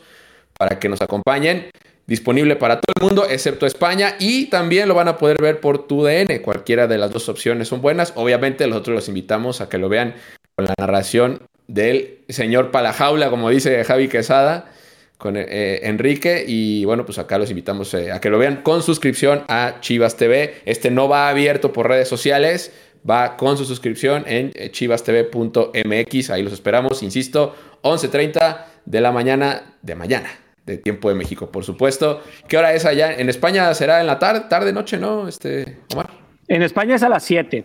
para 0.57 0.79
que 0.79 0.89
nos 0.89 1.01
acompañen. 1.01 1.69
Disponible 2.07 2.55
para 2.57 2.81
todo 2.81 2.93
el 2.99 3.05
mundo, 3.05 3.25
excepto 3.29 3.65
España. 3.65 4.15
Y 4.19 4.47
también 4.47 4.87
lo 4.87 4.95
van 4.95 5.07
a 5.07 5.17
poder 5.17 5.41
ver 5.41 5.61
por 5.61 5.87
tu 5.87 6.03
DN. 6.03 6.41
Cualquiera 6.41 6.87
de 6.87 6.97
las 6.97 7.11
dos 7.11 7.29
opciones 7.29 7.69
son 7.69 7.81
buenas. 7.81 8.13
Obviamente, 8.15 8.67
nosotros 8.67 8.95
los 8.95 9.07
invitamos 9.07 9.61
a 9.61 9.69
que 9.69 9.77
lo 9.77 9.87
vean 9.87 10.15
con 10.55 10.65
la 10.65 10.73
narración 10.77 11.43
del 11.67 12.19
señor 12.27 12.71
Palajaula, 12.71 13.29
como 13.29 13.49
dice 13.49 13.83
Javi 13.85 14.09
Quesada 14.09 14.71
con 15.21 15.37
eh, 15.37 15.79
Enrique. 15.83 16.43
Y 16.47 16.83
bueno, 16.83 17.05
pues 17.05 17.19
acá 17.19 17.37
los 17.37 17.51
invitamos 17.51 17.93
eh, 17.93 18.11
a 18.11 18.19
que 18.19 18.31
lo 18.31 18.39
vean 18.39 18.63
con 18.63 18.81
suscripción 18.81 19.43
a 19.47 19.75
Chivas 19.79 20.17
TV. 20.17 20.55
Este 20.65 20.89
no 20.89 21.07
va 21.07 21.29
abierto 21.29 21.71
por 21.71 21.87
redes 21.87 22.07
sociales, 22.07 22.73
va 23.07 23.37
con 23.37 23.55
su 23.55 23.65
suscripción 23.65 24.23
en 24.25 24.51
eh, 24.55 24.71
chivastv.mx. 24.71 26.29
Ahí 26.31 26.41
los 26.41 26.53
esperamos, 26.53 27.03
insisto, 27.03 27.53
11.30 27.83 28.65
de 28.85 28.99
la 29.01 29.11
mañana 29.11 29.75
de 29.83 29.93
mañana. 29.93 30.27
De 30.65 30.77
tiempo 30.79 31.09
de 31.09 31.15
México, 31.15 31.51
por 31.51 31.63
supuesto. 31.65 32.21
¿Qué 32.47 32.57
hora 32.57 32.73
es 32.73 32.85
allá? 32.85 33.13
En 33.13 33.29
España 33.29 33.71
será 33.75 34.01
en 34.01 34.07
la 34.07 34.17
tarde, 34.17 34.45
tarde, 34.49 34.73
noche, 34.73 34.97
¿no? 34.97 35.27
Este, 35.27 35.77
Omar. 35.93 36.09
En 36.47 36.63
España 36.63 36.95
es 36.95 37.03
a 37.03 37.09
las 37.09 37.21
7. 37.23 37.63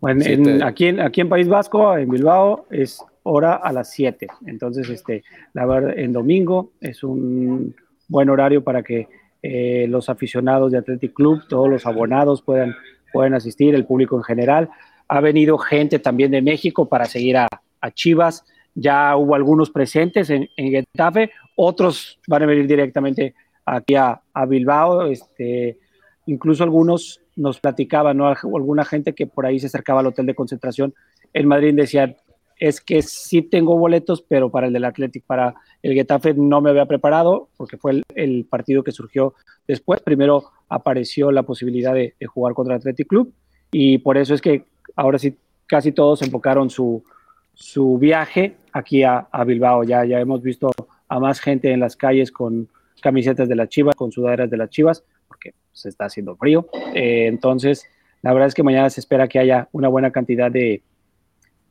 bueno, 0.00 0.24
aquí, 0.66 0.86
en, 0.86 1.00
aquí 1.00 1.20
en 1.20 1.28
País 1.28 1.46
Vasco, 1.46 1.96
en 1.96 2.10
Bilbao, 2.10 2.66
es 2.70 3.04
hora 3.22 3.54
a 3.54 3.72
las 3.72 3.90
7. 3.90 4.26
Entonces, 4.46 4.88
este, 4.88 5.24
la 5.52 5.66
verdad, 5.66 5.98
en 5.98 6.12
domingo 6.12 6.72
es 6.80 7.02
un 7.04 7.74
buen 8.08 8.28
horario 8.30 8.62
para 8.62 8.82
que 8.82 9.08
eh, 9.42 9.86
los 9.88 10.08
aficionados 10.08 10.72
de 10.72 10.78
Athletic 10.78 11.12
Club, 11.12 11.42
todos 11.48 11.68
los 11.68 11.86
abonados 11.86 12.42
puedan, 12.42 12.74
puedan 13.12 13.34
asistir, 13.34 13.74
el 13.74 13.86
público 13.86 14.16
en 14.16 14.22
general. 14.22 14.70
Ha 15.08 15.20
venido 15.20 15.58
gente 15.58 15.98
también 15.98 16.30
de 16.30 16.42
México 16.42 16.88
para 16.88 17.04
seguir 17.06 17.36
a, 17.36 17.48
Chivas. 17.94 18.44
Ya 18.74 19.16
hubo 19.16 19.34
algunos 19.34 19.70
presentes 19.70 20.30
en, 20.30 20.48
en, 20.56 20.70
Getafe, 20.70 21.32
otros 21.56 22.20
van 22.28 22.44
a 22.44 22.46
venir 22.46 22.68
directamente 22.68 23.34
aquí 23.66 23.96
a, 23.96 24.22
Bilbao. 24.48 25.06
Este, 25.06 25.78
incluso 26.26 26.62
algunos 26.62 27.20
nos 27.34 27.58
platicaban, 27.58 28.16
¿no? 28.18 28.28
alguna 28.28 28.84
gente 28.84 29.14
que 29.14 29.26
por 29.26 29.46
ahí 29.46 29.58
se 29.58 29.66
acercaba 29.66 30.00
al 30.00 30.06
hotel 30.06 30.26
de 30.26 30.34
concentración 30.34 30.94
en 31.32 31.48
Madrid 31.48 31.74
decía, 31.74 32.16
es 32.62 32.80
que 32.80 33.02
sí 33.02 33.42
tengo 33.42 33.76
boletos, 33.76 34.22
pero 34.22 34.48
para 34.48 34.68
el 34.68 34.72
del 34.72 34.84
Athletic, 34.84 35.24
para 35.24 35.56
el 35.82 35.94
Getafe 35.94 36.32
no 36.34 36.60
me 36.60 36.70
había 36.70 36.86
preparado, 36.86 37.48
porque 37.56 37.76
fue 37.76 38.02
el, 38.14 38.44
partido 38.44 38.84
que 38.84 38.92
surgió 38.92 39.34
después. 39.66 40.00
Primero 40.00 40.44
apareció 40.68 41.32
la 41.32 41.42
posibilidad 41.42 41.92
de, 41.92 42.14
jugar 42.24 42.54
contra 42.54 42.74
el 42.74 42.78
Athletic 42.78 43.08
Club, 43.08 43.32
y 43.72 43.98
por 43.98 44.16
eso 44.16 44.32
es 44.32 44.40
que 44.40 44.64
ahora 44.94 45.18
sí 45.18 45.36
casi 45.66 45.90
todos 45.90 46.22
enfocaron 46.22 46.70
su, 46.70 47.02
su 47.52 47.98
viaje 47.98 48.54
aquí 48.72 49.02
a, 49.02 49.26
Bilbao. 49.44 49.82
Ya, 49.82 50.04
ya 50.04 50.20
hemos 50.20 50.40
visto 50.40 50.70
a 51.08 51.18
más 51.18 51.40
gente 51.40 51.72
en 51.72 51.80
las 51.80 51.96
calles 51.96 52.30
con 52.30 52.68
camisetas 53.00 53.48
de 53.48 53.56
las 53.56 53.70
Chivas, 53.70 53.96
con 53.96 54.12
sudaderas 54.12 54.48
de 54.48 54.56
las 54.56 54.70
Chivas, 54.70 55.02
porque 55.26 55.54
se 55.72 55.88
está 55.88 56.04
haciendo 56.04 56.36
frío. 56.36 56.68
Eh, 56.94 57.26
entonces, 57.26 57.88
la 58.22 58.32
verdad 58.32 58.46
es 58.46 58.54
que 58.54 58.62
mañana 58.62 58.88
se 58.88 59.00
espera 59.00 59.26
que 59.26 59.40
haya 59.40 59.68
una 59.72 59.88
buena 59.88 60.12
cantidad 60.12 60.48
de, 60.48 60.80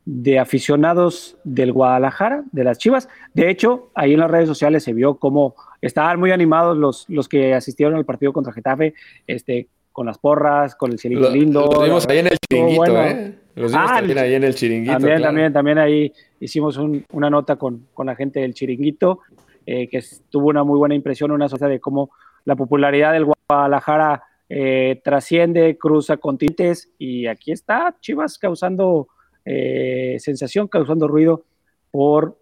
de 0.04 0.38
aficionados 0.38 1.36
del 1.44 1.72
Guadalajara, 1.72 2.44
de 2.52 2.64
las 2.64 2.78
Chivas. 2.78 3.08
De 3.34 3.50
hecho, 3.50 3.90
ahí 3.94 4.14
en 4.14 4.20
las 4.20 4.30
redes 4.30 4.48
sociales 4.48 4.82
se 4.82 4.92
vio 4.92 5.16
cómo 5.16 5.54
estaban 5.80 6.18
muy 6.18 6.32
animados 6.32 6.76
los, 6.76 7.04
los 7.08 7.28
que 7.28 7.54
asistieron 7.54 7.94
al 7.94 8.04
partido 8.04 8.32
contra 8.32 8.52
Getafe, 8.52 8.94
este, 9.26 9.68
con 9.92 10.06
las 10.06 10.18
porras, 10.18 10.74
con 10.74 10.92
el 10.92 10.98
cielito 10.98 11.30
lindo. 11.30 11.68
Los 11.70 11.84
vimos 11.84 12.08
ahí 12.08 12.18
en 12.18 12.26
el 12.28 12.38
chiringuito, 12.38 13.02
¿eh? 13.02 13.38
Los 13.54 13.72
vimos 13.72 13.90
ah, 13.90 13.96
también 13.96 14.18
ahí 14.18 14.34
en 14.34 14.44
el 14.44 14.54
chiringuito. 14.54 14.92
También, 14.92 15.22
también, 15.22 15.52
también 15.52 15.78
ahí 15.78 16.12
hicimos 16.40 16.78
una 17.12 17.30
nota 17.30 17.56
con, 17.56 17.86
la 18.04 18.16
gente 18.16 18.40
del 18.40 18.54
chiringuito, 18.54 19.20
eh, 19.66 19.88
que 19.88 20.02
tuvo 20.30 20.48
una 20.48 20.64
muy 20.64 20.78
buena 20.78 20.94
impresión, 20.94 21.30
una 21.30 21.48
sociedad 21.48 21.70
de 21.70 21.78
cómo 21.78 22.10
la 22.44 22.56
popularidad 22.56 23.12
del 23.12 23.26
Guadalajara 23.48 24.24
eh, 24.48 25.00
trasciende, 25.04 25.78
cruza 25.78 26.16
continentes, 26.16 26.90
y 26.98 27.26
aquí 27.26 27.52
está 27.52 27.94
Chivas 28.00 28.38
causando 28.38 29.08
eh, 29.44 30.16
sensación, 30.18 30.68
causando 30.68 31.08
ruido 31.08 31.44
por 31.90 32.38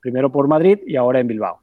primero 0.00 0.30
por 0.30 0.48
Madrid 0.48 0.78
y 0.86 0.96
ahora 0.96 1.20
en 1.20 1.26
Bilbao. 1.26 1.60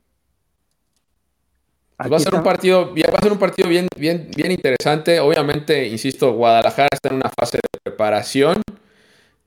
Pues 1.97 2.11
va 2.11 2.17
a 2.17 2.19
ser 2.19 2.35
un 2.35 2.43
partido, 2.43 2.93
va 2.93 3.17
a 3.17 3.21
ser 3.21 3.31
un 3.31 3.39
partido 3.39 3.69
bien, 3.69 3.87
bien, 3.97 4.29
bien 4.35 4.51
interesante. 4.51 5.19
Obviamente, 5.19 5.87
insisto, 5.87 6.33
Guadalajara 6.33 6.89
está 6.91 7.09
en 7.09 7.15
una 7.15 7.29
fase 7.29 7.57
de 7.57 7.79
preparación. 7.83 8.61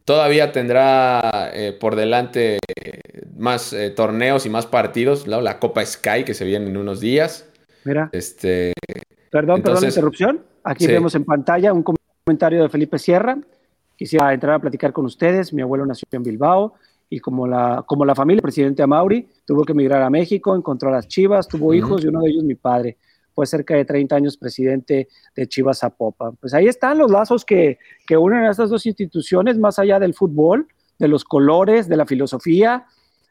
Todavía 0.05 0.53
tendrá 0.53 1.51
eh, 1.53 1.77
por 1.79 1.97
delante 1.97 2.59
más 3.37 3.73
eh, 3.73 3.91
torneos 3.91 4.47
y 4.47 4.51
más 4.51 4.65
partidos. 4.67 5.27
La 5.27 5.59
Copa 5.59 5.85
Sky 5.85 6.25
que 6.25 6.33
se 6.33 6.45
viene 6.45 6.71
en 6.71 6.77
unos 6.77 7.01
días. 7.01 7.47
Mira. 7.85 8.09
Este, 8.13 8.73
perdón, 9.31 9.63
perdón 9.63 9.83
la 9.83 9.89
interrupción. 9.89 10.45
Aquí 10.65 10.87
vemos 10.87 11.15
en 11.15 11.25
pantalla 11.25 11.73
un 11.73 11.85
comentario 12.25 12.63
de 12.63 12.69
Felipe 12.69 12.99
Sierra. 12.99 13.39
Quisiera 13.97 14.33
entrar 14.33 14.55
a 14.55 14.59
platicar 14.59 14.93
con 14.93 15.07
ustedes. 15.07 15.53
Mi 15.53 15.63
abuelo 15.63 15.87
nació 15.87 16.07
en 16.13 16.23
Bilbao 16.23 16.75
y 17.09 17.21
como 17.21 17.47
la, 17.47 17.85
como 17.87 18.05
la 18.05 18.15
familia, 18.15 18.43
presidente 18.43 18.83
Amauri 18.83 19.29
tuvo 19.45 19.65
que 19.65 19.73
emigrar 19.73 20.03
a 20.03 20.11
México, 20.11 20.57
encontró 20.57 20.89
a 20.89 20.93
las 20.93 21.09
Chivas, 21.09 21.47
tuvo 21.47 21.73
hijos 21.73 22.05
y 22.05 22.09
uno 22.09 22.21
de 22.21 22.31
ellos 22.31 22.45
mi 22.45 22.55
padre. 22.55 22.97
Fue 23.33 23.47
cerca 23.47 23.75
de 23.75 23.85
30 23.85 24.17
años 24.17 24.37
presidente 24.37 25.09
de 25.35 25.47
Chivas 25.47 25.81
Zapopan. 25.81 26.37
Pues 26.37 26.55
ahí 26.55 26.67
están 26.67 26.99
los 26.99 27.11
lazos 27.11 27.45
que, 27.45 27.79
que 28.07 28.17
unen 28.17 28.45
a 28.45 28.51
estas 28.51 28.71
dos 28.71 28.87
instituciones, 28.87 29.59
más 29.59 29.79
allá 29.79 29.99
del 29.99 30.15
fútbol, 30.15 30.67
de 30.99 31.09
los 31.09 31.25
colores, 31.25 31.87
de 31.89 31.97
la 31.97 32.07
filosofía. 32.07 32.87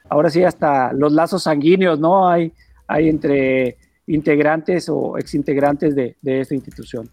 Ahora 0.07 0.29
sí, 0.29 0.43
hasta 0.43 0.93
los 0.93 1.11
lazos 1.11 1.43
sanguíneos, 1.43 1.99
¿no? 1.99 2.29
Hay, 2.29 2.53
hay 2.87 3.09
entre 3.09 3.77
integrantes 4.07 4.87
o 4.89 5.17
exintegrantes 5.17 5.95
de, 5.95 6.15
de 6.21 6.41
esta 6.41 6.53
institución. 6.53 7.09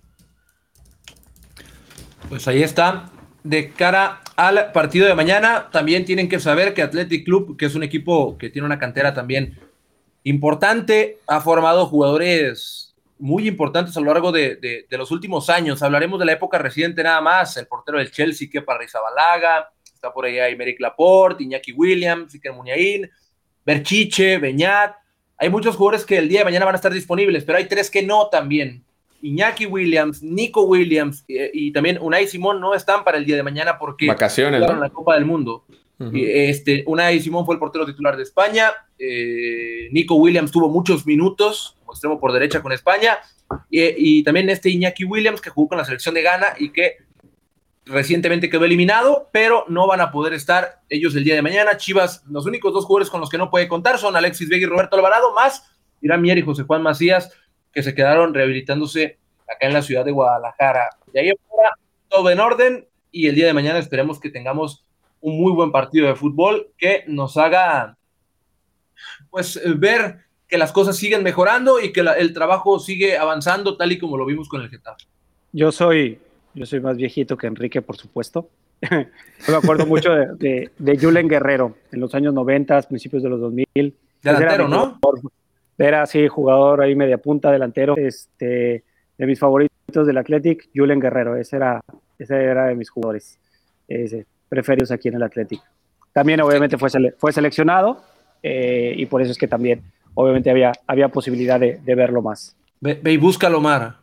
Pues 2.29 2.47
ahí 2.47 2.62
está 2.62 3.11
de 3.45 3.71
cara 3.71 4.21
al 4.37 4.73
partido 4.73 5.07
de 5.07 5.15
mañana, 5.15 5.69
también 5.71 6.05
tienen 6.05 6.29
que 6.29 6.41
saber 6.41 6.75
que 6.75 6.83
Athletic 6.83 7.25
Club, 7.25 7.57
que 7.57 7.67
es 7.67 7.75
un 7.75 7.83
equipo 7.83 8.39
que 8.39 8.51
tiene 8.51 8.67
una 8.67 8.79
cantera 8.79 9.15
también 9.15 9.59
importante, 10.25 11.19
ha 11.27 11.41
formado 11.41 11.87
jugadores 11.87 12.95
muy 13.19 13.47
importantes 13.47 13.97
a 13.97 14.01
lo 14.01 14.13
largo 14.13 14.33
de, 14.33 14.87
los 14.91 15.11
últimos 15.11 15.49
años. 15.49 15.83
Hablaremos 15.83 16.19
de 16.19 16.27
la 16.27 16.33
época 16.33 16.59
reciente 16.59 17.03
nada 17.03 17.21
más, 17.21 17.57
el 17.57 17.67
portero 17.67 17.99
del 17.99 18.11
Chelsea, 18.11 18.49
que 18.51 18.63
para 18.63 18.81
Rizabalaga, 18.81 19.71
está 19.85 20.13
por 20.13 20.25
ahí 20.25 20.39
Aymeric 20.39 20.81
Laporte, 20.81 21.45
Iñaki 21.45 21.73
Williams, 21.73 22.35
Iker 22.35 22.53
Muñain, 22.53 23.09
Berchiche, 23.65 24.39
Beñat. 24.39 24.95
Hay 25.37 25.51
muchos 25.51 25.77
jugadores 25.77 26.05
que 26.05 26.19
el 26.19 26.29
día 26.29 26.41
de 26.41 26.45
mañana 26.45 26.65
van 26.65 26.75
a 26.75 26.77
estar 26.77 26.93
disponibles, 26.93 27.45
pero 27.45 27.59
hay 27.59 27.67
tres 27.67 27.91
que 27.91 28.03
no 28.03 28.29
también. 28.29 28.85
Iñaki 29.23 29.67
Williams, 29.67 30.23
Nico 30.23 30.65
Williams 30.65 31.25
y, 31.29 31.73
también 31.73 31.99
Unai 32.01 32.27
Simón 32.27 32.61
no 32.61 32.75
están 32.75 33.05
para 33.05 33.19
el 33.19 33.25
día 33.25 33.37
de 33.37 33.43
mañana 33.43 33.79
porque 33.79 34.07
vacaciones 34.07 34.61
en 34.61 34.81
la 34.81 34.91
Copa 34.91 35.15
del 35.15 35.25
Mundo. 35.25 35.65
este, 36.13 36.83
Unai 36.87 37.21
Simón 37.21 37.47
fue 37.47 37.55
el 37.55 37.61
portero 37.61 37.87
titular 37.87 38.17
de 38.17 38.25
España. 38.25 38.73
Eh, 38.99 39.89
Nico 39.93 40.17
Williams 40.17 40.51
tuvo 40.51 40.69
muchos 40.69 41.07
minutos 41.07 41.77
como 41.81 41.93
extremo 41.93 42.21
por 42.21 42.33
derecha 42.33 42.61
con 42.61 42.73
España. 42.73 43.19
Y, 43.71 44.23
también 44.25 44.49
este 44.51 44.71
Iñaki 44.71 45.05
Williams 45.05 45.41
que 45.41 45.51
jugó 45.51 45.69
con 45.69 45.79
la 45.79 45.85
selección 45.85 46.15
de 46.15 46.23
Ghana 46.23 46.47
y 46.59 46.71
que 46.71 46.97
recientemente 47.85 48.49
quedó 48.49 48.65
eliminado, 48.65 49.29
pero 49.33 49.65
no 49.69 49.87
van 49.87 50.01
a 50.01 50.11
poder 50.11 50.33
estar 50.33 50.81
ellos 50.89 51.15
el 51.15 51.25
día 51.25 51.35
de 51.35 51.43
mañana. 51.43 51.77
Chivas, 51.77 52.25
los 52.29 52.47
únicos 52.47 52.73
dos 52.73 52.87
jugadores 52.87 53.11
con 53.11 53.21
los 53.21 53.29
que 53.29 53.39
no 53.39 53.51
puede 53.51 53.69
contar 53.69 53.99
son 53.99 54.17
Alexis 54.17 54.49
Vega 54.49 54.67
y 54.67 54.69
Roberto 54.69 54.97
Alvarado, 54.97 55.35
más 55.35 55.69
Irán 56.01 56.23
Mier 56.23 56.39
y 56.39 56.43
José 56.43 56.65
Juan 56.65 56.83
Macías 56.83 57.31
que 57.73 57.83
se 57.83 57.95
quedaron 57.95 58.35
rehabilitándose 58.35 59.19
acá 59.43 59.67
en 59.67 59.73
la 59.73 59.83
ciudad 59.83 60.05
de 60.05 60.13
Guadalajara. 60.13 60.91
De 61.13 61.21
ahí 61.21 61.31
afuera, 61.31 61.71
todo 62.09 62.31
en 62.31 62.41
orden 62.41 62.87
y 63.11 63.29
el 63.29 63.35
día 63.35 63.47
de 63.47 63.55
mañana 63.55 63.79
esperemos 63.79 64.21
que 64.21 64.31
tengamos 64.31 64.85
un 65.21 65.41
muy 65.41 65.53
buen 65.53 65.71
partido 65.71 66.09
de 66.09 66.15
fútbol 66.15 66.69
que 66.77 67.05
nos 67.07 67.37
haga 67.37 67.97
pues 69.31 69.61
ver 69.79 70.19
que 70.49 70.59
las 70.59 70.73
cosas 70.73 70.97
siguen 70.97 71.23
mejorando 71.23 71.81
y 71.81 71.93
que 71.93 72.01
el 72.01 72.35
trabajo 72.35 72.79
sigue 72.79 73.17
avanzando 73.17 73.77
tal 73.77 73.93
y 73.93 73.99
como 73.99 74.17
lo 74.17 74.27
vimos 74.27 74.49
con 74.49 74.61
el 74.61 74.69
Getafe. 74.69 75.07
Yo 75.53 75.73
soy, 75.73 76.19
yo 76.55 76.67
soy 76.67 76.81
más 76.81 76.97
viejito 76.97 77.37
que 77.37 77.47
Enrique, 77.47 77.81
por 77.81 77.97
supuesto. 77.97 78.51
me 78.91 79.55
acuerdo 79.55 79.87
mucho 79.87 80.13
de, 80.13 80.71
de, 80.77 80.99
Julen 80.99 81.29
Guerrero 81.29 81.77
en 81.93 82.01
los 82.01 82.15
años 82.15 82.35
90, 82.35 82.83
principios 82.83 83.23
de 83.23 83.29
los 83.31 83.41
2000. 83.41 83.95
Delantero, 84.23 84.69
¿no? 84.69 84.99
Era 85.83 86.03
así, 86.03 86.29
jugador 86.29 86.81
ahí 86.83 86.95
media 86.95 87.18
punta, 87.18 87.51
delantero. 87.51 87.97
Este, 87.97 88.85
de 89.18 89.27
mis 89.27 89.38
favoritos 89.38 90.07
del 90.07 90.18
Athletic, 90.18 90.68
Julen 90.75 91.01
Guerrero. 91.01 91.37
Ese 91.37 91.57
era, 91.57 91.81
ese 92.18 92.37
era 92.37 92.66
de 92.66 92.75
mis 92.75 92.90
jugadores 92.90 93.38
preferidos 94.49 94.90
aquí 94.90 95.09
en 95.09 95.14
el 95.14 95.23
Athletic. 95.23 95.61
También 96.12 96.40
obviamente 96.40 96.79
fue, 96.79 96.88
fue 97.18 97.33
seleccionado 97.33 98.03
eh, 98.42 98.95
y 98.97 99.07
por 99.07 99.23
eso 99.23 99.33
es 99.33 99.38
que 99.38 99.49
también 99.49 99.83
obviamente 100.14 100.51
había, 100.51 100.73
había 100.87 101.09
posibilidad 101.09 101.59
de, 101.59 101.81
verlo 101.85 102.23
más. 102.23 102.57
Ve, 102.81 103.01
y 103.05 103.16
búscalo, 103.16 103.61
Mara. 103.61 104.01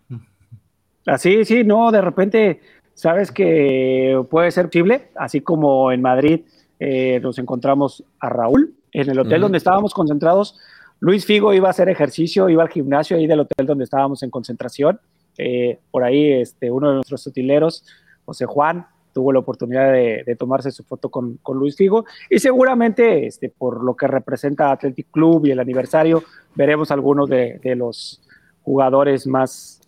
Así, 1.05 1.45
sí, 1.45 1.63
no, 1.63 1.91
de 1.91 2.01
repente, 2.01 2.59
sabes 2.93 3.31
que 3.31 4.21
puede 4.29 4.51
ser 4.51 4.65
posible, 4.65 5.09
así 5.15 5.41
como 5.41 5.91
en 5.91 6.01
Madrid 6.01 6.41
eh, 6.79 7.19
nos 7.21 7.39
encontramos 7.39 8.03
a 8.19 8.29
Raúl 8.29 8.73
en 8.91 9.09
el 9.09 9.19
hotel 9.19 9.41
donde 9.41 9.57
estábamos 9.57 9.93
concentrados. 9.93 10.57
Luis 10.99 11.25
Figo 11.25 11.53
iba 11.53 11.67
a 11.67 11.71
hacer 11.71 11.89
ejercicio, 11.89 12.49
iba 12.49 12.63
al 12.63 12.69
gimnasio 12.69 13.17
ahí 13.17 13.27
del 13.27 13.41
hotel 13.41 13.65
donde 13.65 13.83
estábamos 13.85 14.21
en 14.23 14.29
concentración. 14.29 14.99
Eh, 15.37 15.79
por 15.91 16.03
ahí, 16.03 16.33
este, 16.33 16.69
uno 16.69 16.89
de 16.89 16.95
nuestros 16.95 17.25
utileros, 17.25 17.85
José 18.25 18.45
Juan, 18.45 18.85
tuvo 19.13 19.31
la 19.31 19.39
oportunidad 19.39 19.91
de, 19.91 20.35
tomarse 20.37 20.71
su 20.71 20.83
foto 20.83 21.09
con, 21.09 21.37
con, 21.41 21.57
Luis 21.57 21.75
Figo 21.75 22.05
y 22.29 22.39
seguramente 22.39 23.25
este, 23.25 23.49
por 23.49 23.83
lo 23.83 23.95
que 23.95 24.07
representa 24.07 24.71
Athletic 24.71 25.07
Club 25.11 25.47
y 25.47 25.51
el 25.51 25.59
aniversario 25.59 26.23
veremos 26.53 26.91
algunos 26.91 27.27
de, 27.27 27.59
de 27.63 27.75
los 27.75 28.21
jugadores 28.61 29.25
más 29.25 29.81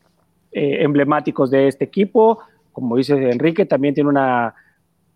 eh, 0.52 0.84
emblemáticos 0.84 1.52
de 1.52 1.67
este 1.67 1.86
equipo. 1.86 2.39
Como 2.71 2.97
dice 2.97 3.13
Enrique, 3.30 3.65
también 3.65 3.93
tiene 3.93 4.10
una 4.10 4.54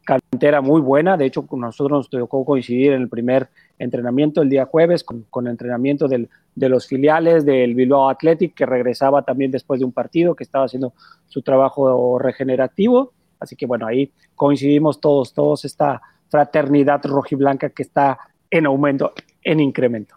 cantera 0.06 0.62
muy 0.62 0.80
buena. 0.80 1.18
De 1.18 1.26
hecho, 1.26 1.46
nosotros 1.52 1.92
nos 1.92 2.10
tocó 2.10 2.46
coincidir 2.46 2.94
en 2.94 3.02
el 3.02 3.10
primer 3.10 3.50
entrenamiento 3.78 4.42
el 4.42 4.50
día 4.50 4.66
jueves 4.66 5.04
con, 5.04 5.24
con 5.30 5.48
el 5.48 5.52
entrenamiento 5.52 6.08
del, 6.08 6.30
de 6.56 6.70
los 6.70 6.88
filiales 6.88 7.44
del 7.44 7.76
Bilbao 7.76 8.10
Athletic, 8.10 8.54
que 8.54 8.66
regresaba 8.66 9.24
también 9.24 9.52
después 9.52 9.80
de 9.80 9.86
un 9.86 9.92
partido, 9.92 10.36
que 10.36 10.44
estaba 10.44 10.66
haciendo 10.66 10.94
su 11.28 11.42
trabajo 11.42 12.18
regenerativo. 12.20 13.12
Así 13.40 13.56
que 13.56 13.66
bueno, 13.66 13.86
ahí 13.86 14.12
coincidimos 14.36 15.02
todos, 15.02 15.34
todos 15.34 15.66
esta 15.66 16.02
fraternidad 16.30 17.04
rojiblanca 17.04 17.70
que 17.70 17.84
está 17.84 18.18
en 18.50 18.66
aumento, 18.66 19.14
en 19.44 19.60
incremento. 19.60 20.16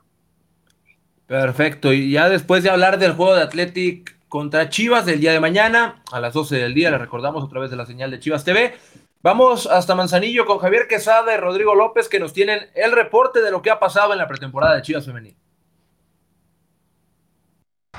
Perfecto, 1.27 1.93
y 1.93 2.13
ya 2.13 2.29
después 2.29 2.63
de 2.63 2.71
hablar 2.71 2.99
del 2.99 3.13
juego 3.13 3.35
de 3.35 3.43
Athletic 3.43 4.17
contra 4.29 4.71
Chivas 4.71 5.05
del 5.05 5.21
día 5.21 5.33
de 5.33 5.41
mañana, 5.41 6.03
a 6.11 6.21
las 6.21 6.33
12 6.33 6.57
del 6.57 6.75
día, 6.75 6.91
le 6.91 6.99
recordamos 6.99 7.45
a 7.45 7.49
través 7.49 7.71
de 7.71 7.77
la 7.77 7.85
señal 7.85 8.11
de 8.11 8.19
Chivas 8.19 8.45
TV. 8.45 8.75
Vamos 9.21 9.67
hasta 9.67 9.97
Manzanillo 9.97 10.47
con 10.47 10.59
Javier 10.59 10.87
Quesada 10.87 11.35
y 11.35 11.39
Rodrigo 11.39 11.75
López 11.75 12.09
que 12.09 12.21
nos 12.21 12.33
tienen 12.33 12.71
el 12.77 12.93
reporte 12.93 13.41
de 13.41 13.51
lo 13.51 13.63
que 13.63 13.71
ha 13.71 13.81
pasado 13.81 14.13
en 14.13 14.19
la 14.19 14.29
pretemporada 14.29 14.77
de 14.77 14.83
Chivas 14.83 15.07
Femenil. 15.07 15.37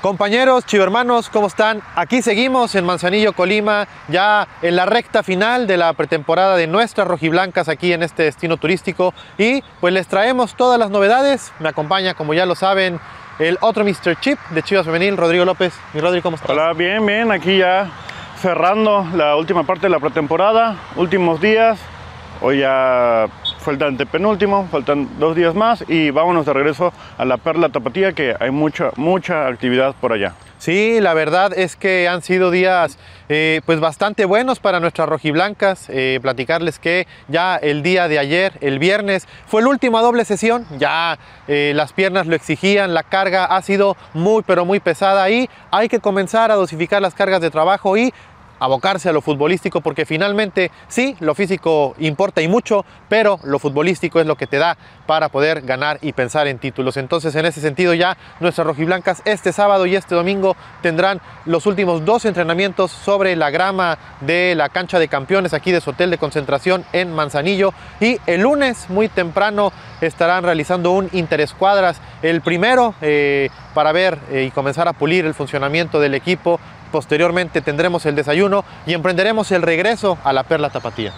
Compañeros, 0.00 0.64
chivermanos, 0.64 1.28
¿cómo 1.28 1.48
están? 1.48 1.82
Aquí 1.94 2.22
seguimos 2.22 2.74
en 2.74 2.86
Manzanillo, 2.86 3.34
Colima, 3.34 3.86
ya 4.08 4.48
en 4.62 4.76
la 4.76 4.86
recta 4.86 5.22
final 5.22 5.66
de 5.66 5.76
la 5.76 5.92
pretemporada 5.92 6.56
de 6.56 6.66
nuestras 6.66 7.06
rojiblancas 7.06 7.68
aquí 7.68 7.92
en 7.92 8.02
este 8.02 8.22
destino 8.22 8.56
turístico 8.56 9.12
y 9.36 9.62
pues 9.78 9.92
les 9.92 10.06
traemos 10.06 10.54
todas 10.54 10.78
las 10.78 10.88
novedades. 10.88 11.52
Me 11.58 11.68
acompaña, 11.68 12.14
como 12.14 12.32
ya 12.32 12.46
lo 12.46 12.54
saben, 12.54 12.98
el 13.38 13.58
otro 13.60 13.84
Mr. 13.84 14.18
Chip 14.20 14.38
de 14.48 14.62
Chivas 14.62 14.86
Femenil, 14.86 15.18
Rodrigo 15.18 15.44
López. 15.44 15.74
Mi 15.92 16.00
Rodrigo, 16.00 16.22
¿cómo 16.22 16.36
estás? 16.36 16.48
Hola, 16.50 16.72
bien, 16.72 17.04
bien, 17.04 17.30
aquí 17.30 17.58
ya 17.58 17.90
cerrando 18.40 19.06
la 19.14 19.36
última 19.36 19.64
parte 19.64 19.82
de 19.82 19.90
la 19.90 20.00
pretemporada, 20.00 20.76
últimos 20.96 21.40
días. 21.40 21.78
Hoy 22.40 22.60
ya 22.60 23.28
fue 23.58 23.74
el 23.74 23.82
antepenúltimo, 23.82 24.66
faltan 24.70 25.18
dos 25.18 25.36
días 25.36 25.54
más 25.54 25.84
y 25.88 26.10
vámonos 26.10 26.46
de 26.46 26.54
regreso 26.54 26.90
a 27.18 27.24
la 27.26 27.36
Perla 27.36 27.68
Tapatía, 27.68 28.14
que 28.14 28.34
hay 28.40 28.50
mucha, 28.50 28.92
mucha 28.96 29.46
actividad 29.46 29.94
por 30.00 30.14
allá. 30.14 30.32
Sí, 30.60 31.00
la 31.00 31.14
verdad 31.14 31.52
es 31.56 31.74
que 31.74 32.06
han 32.06 32.20
sido 32.20 32.50
días 32.50 32.98
eh, 33.30 33.62
pues 33.64 33.80
bastante 33.80 34.26
buenos 34.26 34.60
para 34.60 34.78
nuestras 34.78 35.08
rojiblancas. 35.08 35.86
Eh, 35.88 36.18
platicarles 36.20 36.78
que 36.78 37.06
ya 37.28 37.56
el 37.56 37.82
día 37.82 38.08
de 38.08 38.18
ayer, 38.18 38.52
el 38.60 38.78
viernes, 38.78 39.26
fue 39.46 39.62
la 39.62 39.68
última 39.68 40.02
doble 40.02 40.26
sesión. 40.26 40.66
Ya 40.78 41.18
eh, 41.48 41.72
las 41.74 41.94
piernas 41.94 42.26
lo 42.26 42.36
exigían, 42.36 42.92
la 42.92 43.04
carga 43.04 43.46
ha 43.46 43.62
sido 43.62 43.96
muy 44.12 44.42
pero 44.42 44.66
muy 44.66 44.80
pesada 44.80 45.30
y 45.30 45.48
hay 45.70 45.88
que 45.88 46.00
comenzar 46.00 46.50
a 46.50 46.56
dosificar 46.56 47.00
las 47.00 47.14
cargas 47.14 47.40
de 47.40 47.50
trabajo 47.50 47.96
y 47.96 48.12
abocarse 48.60 49.08
a 49.08 49.12
lo 49.12 49.20
futbolístico 49.20 49.80
porque 49.80 50.06
finalmente 50.06 50.70
sí, 50.88 51.16
lo 51.20 51.34
físico 51.34 51.94
importa 51.98 52.42
y 52.42 52.48
mucho, 52.48 52.84
pero 53.08 53.40
lo 53.42 53.58
futbolístico 53.58 54.20
es 54.20 54.26
lo 54.26 54.36
que 54.36 54.46
te 54.46 54.58
da 54.58 54.76
para 55.06 55.28
poder 55.28 55.62
ganar 55.62 55.98
y 56.02 56.12
pensar 56.12 56.46
en 56.46 56.58
títulos. 56.58 56.96
Entonces 56.96 57.34
en 57.34 57.46
ese 57.46 57.60
sentido 57.60 57.94
ya 57.94 58.16
nuestras 58.38 58.66
rojiblancas 58.66 59.22
este 59.24 59.52
sábado 59.52 59.86
y 59.86 59.96
este 59.96 60.14
domingo 60.14 60.56
tendrán 60.82 61.20
los 61.46 61.66
últimos 61.66 62.04
dos 62.04 62.24
entrenamientos 62.24 62.90
sobre 62.90 63.34
la 63.34 63.50
grama 63.50 63.98
de 64.20 64.54
la 64.54 64.68
cancha 64.68 64.98
de 64.98 65.08
campeones 65.08 65.54
aquí 65.54 65.72
de 65.72 65.80
su 65.80 65.90
hotel 65.90 66.10
de 66.10 66.18
concentración 66.18 66.84
en 66.92 67.12
Manzanillo 67.12 67.72
y 68.00 68.18
el 68.26 68.42
lunes 68.42 68.88
muy 68.90 69.08
temprano 69.08 69.72
estarán 70.00 70.44
realizando 70.44 70.92
un 70.92 71.08
interescuadras, 71.12 72.00
el 72.22 72.40
primero 72.40 72.94
eh, 73.00 73.50
para 73.74 73.92
ver 73.92 74.18
eh, 74.30 74.44
y 74.44 74.50
comenzar 74.50 74.88
a 74.88 74.92
pulir 74.92 75.24
el 75.24 75.34
funcionamiento 75.34 76.00
del 76.00 76.14
equipo 76.14 76.60
Posteriormente 76.90 77.60
tendremos 77.60 78.06
el 78.06 78.16
desayuno 78.16 78.64
y 78.86 78.94
emprenderemos 78.94 79.50
el 79.52 79.62
regreso 79.62 80.18
a 80.24 80.32
la 80.32 80.44
Perla 80.44 80.70
Tapatía. 80.70 81.12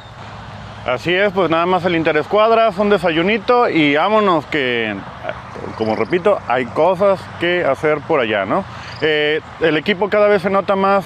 Así 0.87 1.15
es, 1.15 1.33
pues 1.33 1.49
nada 1.49 1.65
más 1.65 1.85
el 1.85 1.95
Interescuadras, 1.95 2.77
un 2.79 2.91
desayunito 2.91 3.69
y 3.69 3.95
vámonos 3.95 4.45
que, 4.47 4.97
como 5.79 5.95
repito, 5.95 6.39
hay 6.49 6.65
cosas 6.67 7.21
que 7.39 7.65
hacer 7.65 8.01
por 8.01 8.19
allá, 8.19 8.45
¿no? 8.45 8.65
Eh, 9.01 9.41
el 9.61 9.77
equipo 9.77 10.09
cada 10.09 10.27
vez 10.27 10.43
se 10.43 10.51
nota 10.51 10.75
más 10.75 11.05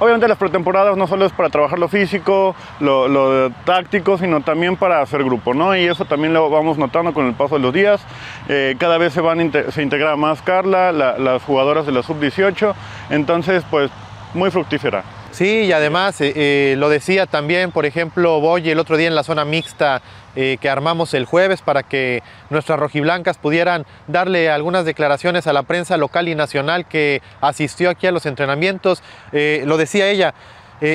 Obviamente 0.00 0.28
las 0.28 0.38
pretemporadas 0.38 0.96
no 0.96 1.08
solo 1.08 1.26
es 1.26 1.32
para 1.32 1.50
trabajar 1.50 1.78
lo 1.78 1.88
físico, 1.88 2.54
lo, 2.78 3.50
táctico, 3.64 4.16
sino 4.16 4.42
también 4.42 4.76
para 4.76 5.00
hacer 5.00 5.24
grupo, 5.24 5.54
¿no? 5.54 5.76
Y 5.76 5.86
eso 5.86 6.04
también 6.04 6.32
lo 6.32 6.48
vamos 6.50 6.78
notando 6.78 7.12
con 7.12 7.26
el 7.26 7.34
paso 7.34 7.56
de 7.56 7.62
los 7.62 7.72
días. 7.72 8.00
Eh, 8.48 8.76
cada 8.78 8.96
vez 8.98 9.12
se 9.12 9.20
van 9.20 9.50
se 9.70 9.82
integra 9.82 10.14
más 10.14 10.40
Carla, 10.42 10.92
las 10.92 11.42
jugadoras 11.42 11.84
de 11.84 11.92
la 11.92 12.04
sub-18. 12.04 12.74
Entonces, 13.10 13.64
pues 13.68 13.90
muy 14.34 14.50
fructífera. 14.50 15.04
Sí, 15.30 15.64
y 15.64 15.72
además 15.72 16.20
eh, 16.20 16.32
eh, 16.34 16.74
lo 16.78 16.88
decía 16.88 17.26
también, 17.26 17.70
por 17.70 17.86
ejemplo, 17.86 18.40
Boy 18.40 18.68
el 18.70 18.78
otro 18.78 18.96
día 18.96 19.08
en 19.08 19.14
la 19.14 19.22
zona 19.22 19.44
mixta 19.44 20.02
eh, 20.34 20.56
que 20.60 20.70
armamos 20.70 21.14
el 21.14 21.26
jueves 21.26 21.62
para 21.62 21.82
que 21.82 22.22
nuestras 22.50 22.78
rojiblancas 22.78 23.38
pudieran 23.38 23.86
darle 24.06 24.50
algunas 24.50 24.84
declaraciones 24.84 25.46
a 25.46 25.52
la 25.52 25.62
prensa 25.62 25.96
local 25.96 26.28
y 26.28 26.34
nacional 26.34 26.86
que 26.86 27.22
asistió 27.40 27.90
aquí 27.90 28.06
a 28.06 28.12
los 28.12 28.26
entrenamientos. 28.26 29.02
lo 29.32 29.76
decía 29.76 30.08
ella, 30.08 30.34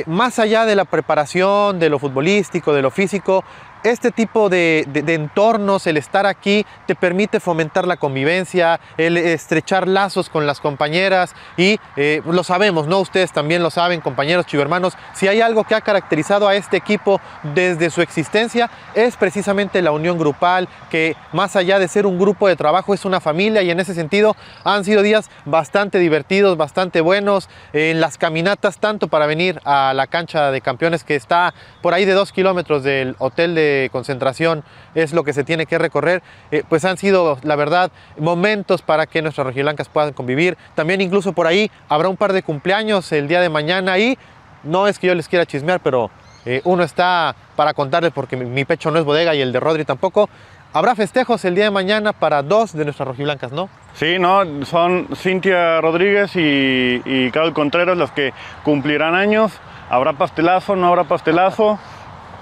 más 0.06 0.39
allá 0.39 0.65
de 0.65 0.76
la 0.76 0.86
preparación, 0.86 1.80
de 1.80 1.89
lo 1.89 2.00
futbolístico, 2.00 2.74
de 2.74 2.82
lo 2.82 2.91
físico, 2.91 3.43
este 3.84 4.12
tipo 4.12 4.50
de, 4.50 4.88
entornos, 5.08 5.88
el 5.88 5.98
estar 5.98 6.26
aquí, 6.26 6.65
te 6.88 6.96
permite 6.96 7.39
fomentar 7.39 7.86
la 7.88 7.98
convivencia, 7.98 8.80
el 8.98 9.17
estrechar 9.17 9.88
lazos 9.88 10.30
con 10.30 10.48
las 10.48 10.60
compañeras 10.60 11.36
y 11.58 11.80
eh, 11.96 12.22
lo 12.26 12.43
sabemos, 12.43 12.88
¿no? 12.88 13.00
Ustedes 13.00 13.32
también 13.32 13.62
lo 13.62 13.69
saben, 13.69 14.02
compañeros 14.02 14.46
chivermanos, 14.46 14.93
si 15.13 15.28
hay 15.28 15.41
algo 15.41 15.63
que 15.63 15.76
ha 15.76 15.82
caracterizado 15.82 16.48
a 16.48 16.56
este 16.56 16.78
equipo 16.78 17.19
desde 17.54 17.89
su 17.89 18.02
existencia 18.02 18.69
es 18.96 19.17
precisamente 19.17 19.82
la 19.82 19.91
unión 19.91 20.17
grupal, 20.17 20.67
que 20.89 21.15
más 21.32 21.56
allá 21.56 21.80
de 21.80 21.88
ser 21.88 22.06
un 22.06 22.17
grupo 22.17 22.48
de 22.48 22.56
trabajo 22.56 22.93
es 22.93 23.06
una 23.06 23.19
familia 23.19 23.62
y 23.63 23.72
en 23.72 23.80
ese 23.80 23.93
sentido 23.93 24.36
han 24.63 24.86
sido 24.86 25.02
días 25.02 25.30
bastante 25.46 26.00
divertidos, 26.00 26.58
bastante 26.58 27.02
buenos 27.02 27.50
en 27.74 28.00
las 28.00 28.17
caminatas, 28.17 28.78
tanto 28.78 29.08
para 29.08 29.26
venir 29.26 29.60
a 29.65 29.93
la 29.93 30.08
cancha 30.08 30.52
de 30.52 30.62
campeones 30.62 31.04
que 31.04 31.15
está 31.15 31.54
por 31.82 31.93
ahí 31.93 32.06
de 32.06 32.13
dos 32.13 32.32
kilómetros 32.32 32.84
del 32.84 33.15
hotel 33.19 33.56
de 33.56 33.72
concentración 33.91 34.63
es 34.95 35.13
lo 35.13 35.23
que 35.23 35.33
se 35.33 35.43
tiene 35.43 35.65
que 35.65 35.77
recorrer, 35.77 36.21
eh, 36.51 36.63
pues 36.67 36.86
han 36.86 36.97
sido, 36.97 37.38
la 37.43 37.55
verdad, 37.55 37.91
momentos 38.17 38.81
para 38.81 39.05
que 39.05 39.21
nuestras 39.21 39.47
rojiblancas 39.47 39.89
puedan 39.89 40.13
convivir. 40.13 40.57
También 40.75 41.01
incluso 41.01 41.33
por 41.33 41.47
ahí 41.47 41.69
habrá 41.89 42.09
un 42.09 42.17
par 42.17 42.33
de 42.33 42.43
cumpleaños 42.43 43.12
el 43.12 43.27
día 43.27 43.41
de 43.41 43.49
mañana 43.49 43.97
y 43.97 44.17
no 44.63 44.88
es 44.88 44.99
que 44.99 45.07
yo 45.07 45.15
les 45.15 45.27
quiera 45.27 45.45
chismear, 45.45 45.79
pero 45.81 46.09
eh, 46.45 46.62
uno 46.65 46.83
está 46.83 47.36
para 47.55 47.73
contarles 47.73 48.12
porque 48.12 48.36
mi, 48.36 48.65
pecho 48.65 48.91
no 48.91 48.99
es 48.99 49.05
bodega 49.05 49.36
y 49.36 49.41
el 49.41 49.51
de 49.51 49.59
Rodri 49.59 49.86
tampoco. 49.86 50.29
Habrá 50.73 50.95
festejos 50.95 51.45
el 51.45 51.53
día 51.53 51.65
de 51.65 51.71
mañana 51.71 52.13
para 52.13 52.41
dos 52.41 52.73
de 52.73 52.83
nuestras 52.83 53.07
rojiblancas, 53.07 53.51
¿no? 53.51 53.69
Sí, 53.93 54.17
no, 54.17 54.65
son 54.65 55.07
Cintia 55.15 55.79
Rodríguez 55.81 56.36
y, 56.36 57.01
y 57.05 57.29
Carol 57.31 57.53
Contreras 57.53 57.95
las 57.95 58.12
que 58.12 58.33
cumplirán 58.63 59.13
años. 59.13 59.51
Habrá 59.89 60.13
pastelazo, 60.13 60.75
no 60.75 60.88
habrá 60.88 61.03
pastelazo. 61.03 61.77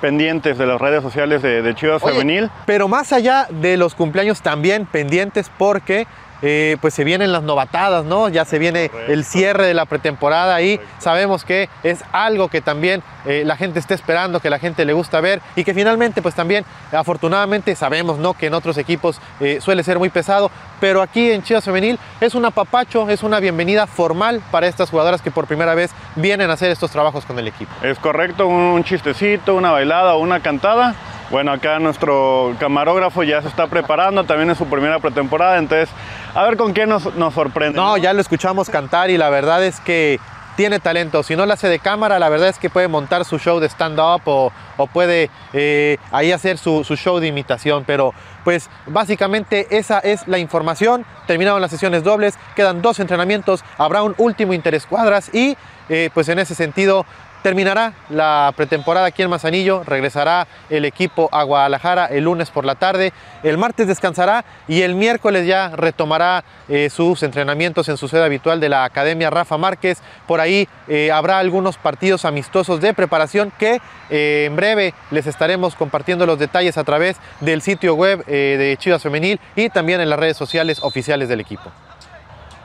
Pendientes 0.01 0.57
de 0.57 0.65
las 0.65 0.81
redes 0.81 1.01
sociales 1.01 1.41
de, 1.41 1.73
Chivas 1.75 2.01
Femenil. 2.01 2.49
Pero 2.65 2.87
más 2.87 3.13
allá 3.13 3.47
de 3.49 3.77
los 3.77 3.95
cumpleaños, 3.95 4.41
también 4.41 4.85
pendientes 4.85 5.49
porque 5.57 6.07
eh, 6.41 6.77
pues 6.81 6.93
se 6.93 7.03
vienen 7.03 7.31
las 7.31 7.43
novatadas, 7.43 8.05
¿no? 8.05 8.29
Ya 8.29 8.45
se 8.45 8.59
viene 8.59 8.91
el 9.07 9.23
cierre 9.25 9.65
de 9.65 9.73
la 9.73 9.85
pretemporada 9.85 10.61
y 10.61 10.79
sabemos 10.99 11.45
que 11.45 11.69
es 11.83 12.03
algo 12.11 12.47
que 12.47 12.61
también 12.61 13.03
eh, 13.25 13.43
la 13.45 13.55
gente 13.55 13.79
está 13.79 13.93
esperando, 13.93 14.39
que 14.39 14.49
la 14.49 14.59
gente 14.59 14.85
le 14.85 14.93
gusta 14.93 15.21
ver 15.21 15.41
y 15.55 15.63
que 15.63 15.73
finalmente 15.73 16.21
pues 16.21 16.35
también 16.35 16.65
afortunadamente 16.91 17.75
sabemos, 17.75 18.17
¿no? 18.17 18.33
Que 18.33 18.47
en 18.47 18.53
otros 18.53 18.77
equipos 18.77 19.19
eh, 19.39 19.59
suele 19.61 19.83
ser 19.83 19.99
muy 19.99 20.09
pesado, 20.09 20.51
pero 20.79 21.01
aquí 21.01 21.31
en 21.31 21.43
Chivas 21.43 21.63
Femenil 21.63 21.99
es 22.19 22.35
un 22.35 22.45
apapacho, 22.45 23.09
es 23.09 23.23
una 23.23 23.39
bienvenida 23.39 23.87
formal 23.87 24.41
para 24.51 24.67
estas 24.67 24.89
jugadoras 24.89 25.21
que 25.21 25.31
por 25.31 25.47
primera 25.47 25.75
vez 25.75 25.91
vienen 26.15 26.49
a 26.49 26.53
hacer 26.53 26.71
estos 26.71 26.91
trabajos 26.91 27.25
con 27.25 27.37
el 27.39 27.47
equipo. 27.47 27.71
Es 27.83 27.99
correcto, 27.99 28.47
un 28.47 28.83
chistecito, 28.83 29.55
una 29.55 29.71
bailada 29.71 30.15
o 30.15 30.19
una 30.19 30.39
cantada 30.39 30.95
bueno, 31.31 31.53
acá 31.53 31.79
nuestro 31.79 32.53
camarógrafo 32.59 33.23
ya 33.23 33.41
se 33.41 33.47
está 33.47 33.67
preparando, 33.67 34.25
también 34.25 34.49
es 34.49 34.57
su 34.57 34.65
primera 34.65 34.99
pretemporada, 34.99 35.57
entonces 35.57 35.89
a 36.35 36.43
ver 36.43 36.57
con 36.57 36.73
qué 36.73 36.85
nos, 36.85 37.03
sorprende. 37.33 37.77
No, 37.77 37.97
ya 37.97 38.11
lo 38.13 38.19
escuchamos 38.19 38.69
cantar 38.69 39.09
y 39.09 39.17
la 39.17 39.29
verdad 39.29 39.63
es 39.63 39.79
que 39.79 40.19
tiene 40.57 40.79
talento. 40.79 41.23
Si 41.23 41.37
no 41.37 41.45
lo 41.45 41.53
hace 41.53 41.69
de 41.69 41.79
cámara, 41.79 42.19
la 42.19 42.27
verdad 42.27 42.49
es 42.49 42.59
que 42.59 42.69
puede 42.69 42.89
montar 42.89 43.23
su 43.23 43.39
show 43.39 43.59
de 43.61 43.69
stand-up 43.69 44.21
o, 44.25 44.51
puede 44.91 45.29
eh, 45.53 45.97
ahí 46.11 46.33
hacer 46.33 46.57
su, 46.57 46.83
show 46.83 47.19
de 47.19 47.27
imitación. 47.27 47.85
Pero 47.85 48.13
pues 48.43 48.69
básicamente 48.85 49.67
esa 49.71 49.99
es 49.99 50.27
la 50.27 50.37
información. 50.37 51.05
Terminaron 51.27 51.61
las 51.61 51.71
sesiones 51.71 52.03
dobles, 52.03 52.37
quedan 52.55 52.81
dos 52.81 52.99
entrenamientos, 52.99 53.63
habrá 53.77 54.03
un 54.03 54.15
último 54.17 54.53
interescuadras 54.53 55.33
y 55.33 55.55
eh, 55.87 56.09
pues 56.13 56.27
en 56.27 56.39
ese 56.39 56.55
sentido 56.55 57.05
Terminará 57.41 57.93
la 58.09 58.53
pretemporada 58.55 59.07
aquí 59.07 59.23
en 59.23 59.29
Mazanillo, 59.29 59.83
regresará 59.83 60.47
el 60.69 60.85
equipo 60.85 61.27
a 61.31 61.41
Guadalajara 61.41 62.05
el 62.05 62.25
lunes 62.25 62.51
por 62.51 62.65
la 62.65 62.75
tarde, 62.75 63.13
el 63.41 63.57
martes 63.57 63.87
descansará 63.87 64.45
y 64.67 64.83
el 64.83 64.93
miércoles 64.93 65.47
ya 65.47 65.69
retomará 65.69 66.43
eh, 66.69 66.91
sus 66.91 67.23
entrenamientos 67.23 67.89
en 67.89 67.97
su 67.97 68.07
sede 68.07 68.23
habitual 68.23 68.59
de 68.59 68.69
la 68.69 68.83
Academia 68.83 69.31
Rafa 69.31 69.57
Márquez. 69.57 70.03
Por 70.27 70.39
ahí 70.39 70.67
eh, 70.87 71.11
habrá 71.11 71.39
algunos 71.39 71.77
partidos 71.77 72.25
amistosos 72.25 72.79
de 72.79 72.93
preparación 72.93 73.51
que 73.57 73.81
eh, 74.11 74.45
en 74.45 74.55
breve 74.55 74.93
les 75.09 75.25
estaremos 75.25 75.73
compartiendo 75.75 76.27
los 76.27 76.37
detalles 76.37 76.77
a 76.77 76.83
través 76.83 77.17
del 77.39 77.63
sitio 77.63 77.95
web 77.95 78.23
de 78.25 78.75
Chivas 78.79 79.01
Femenil 79.01 79.39
y 79.55 79.69
también 79.69 79.99
en 79.99 80.09
las 80.09 80.19
redes 80.19 80.37
sociales 80.37 80.79
oficiales 80.83 81.27
del 81.27 81.39
equipo. 81.39 81.71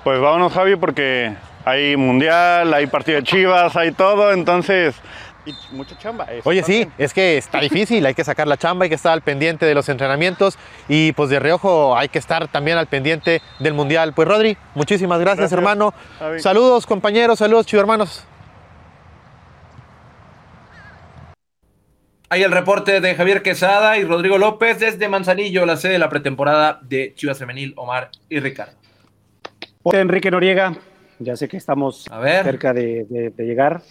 Pues 0.04 0.20
vámonos 0.20 0.52
Javi 0.52 0.76
porque 0.76 1.34
hay 1.66 1.96
mundial, 1.96 2.72
hay 2.72 2.86
partido 2.86 3.16
de 3.18 3.24
Chivas, 3.24 3.74
hay 3.76 3.90
todo, 3.90 4.32
entonces 4.32 4.94
mucha 5.72 5.98
chamba. 5.98 6.26
Oye, 6.44 6.62
sí, 6.62 6.88
es 6.96 7.12
que 7.12 7.36
está 7.36 7.60
difícil, 7.60 8.06
hay 8.06 8.14
que 8.14 8.22
sacar 8.22 8.46
la 8.46 8.56
chamba, 8.56 8.84
hay 8.84 8.88
que 8.88 8.94
estar 8.94 9.12
al 9.12 9.22
pendiente 9.22 9.66
de 9.66 9.74
los 9.74 9.88
entrenamientos 9.88 10.58
y 10.88 11.10
pues 11.12 11.28
de 11.28 11.40
reojo 11.40 11.96
hay 11.96 12.08
que 12.08 12.20
estar 12.20 12.46
también 12.46 12.78
al 12.78 12.86
pendiente 12.86 13.42
del 13.58 13.74
mundial. 13.74 14.12
Pues 14.14 14.28
Rodri, 14.28 14.56
muchísimas 14.76 15.20
gracias, 15.20 15.50
hermano. 15.50 15.92
Saludos 16.38 16.86
compañeros, 16.86 17.40
saludos 17.40 17.66
chivos 17.66 17.82
hermanos. 17.82 18.24
Hay 22.28 22.44
el 22.44 22.52
reporte 22.52 23.00
de 23.00 23.14
Javier 23.16 23.42
Quesada 23.42 23.98
y 23.98 24.04
Rodrigo 24.04 24.38
López 24.38 24.78
desde 24.78 25.08
Manzanillo, 25.08 25.66
la 25.66 25.76
sede 25.76 25.94
de 25.94 25.98
la 25.98 26.08
pretemporada 26.08 26.78
de 26.82 27.12
Chivas 27.16 27.38
Femenil, 27.38 27.72
Omar 27.76 28.10
y 28.28 28.38
Ricardo. 28.38 28.74
Enrique 29.92 30.32
Noriega, 30.32 30.74
ya 31.18 31.36
sé 31.36 31.48
que 31.48 31.56
estamos 31.56 32.04
cerca 32.42 32.72
de, 32.72 33.32
llegar. 33.38 33.82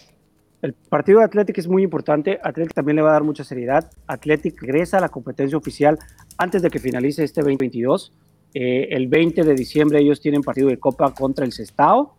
El 0.61 0.73
partido 0.73 1.19
de 1.19 1.25
Athletic 1.25 1.57
es 1.57 1.67
muy 1.67 1.83
importante. 1.83 2.39
Athletic 2.41 2.73
también 2.73 2.95
le 2.95 3.01
va 3.01 3.09
a 3.09 3.13
dar 3.13 3.23
mucha 3.23 3.43
seriedad. 3.43 3.89
Athletic 4.07 4.61
regresa 4.61 4.97
a 4.97 5.01
la 5.01 5.09
competencia 5.09 5.57
oficial 5.57 5.99
antes 6.37 6.61
de 6.61 6.69
que 6.69 6.79
finalice 6.79 7.23
este 7.23 7.41
2022. 7.41 8.11
Eh, 8.53 8.87
el 8.91 9.07
20 9.07 9.43
de 9.43 9.53
diciembre 9.53 9.99
ellos 9.99 10.21
tienen 10.21 10.41
partido 10.41 10.69
de 10.69 10.77
Copa 10.77 11.13
contra 11.13 11.45
el 11.45 11.51
Sestao 11.51 12.15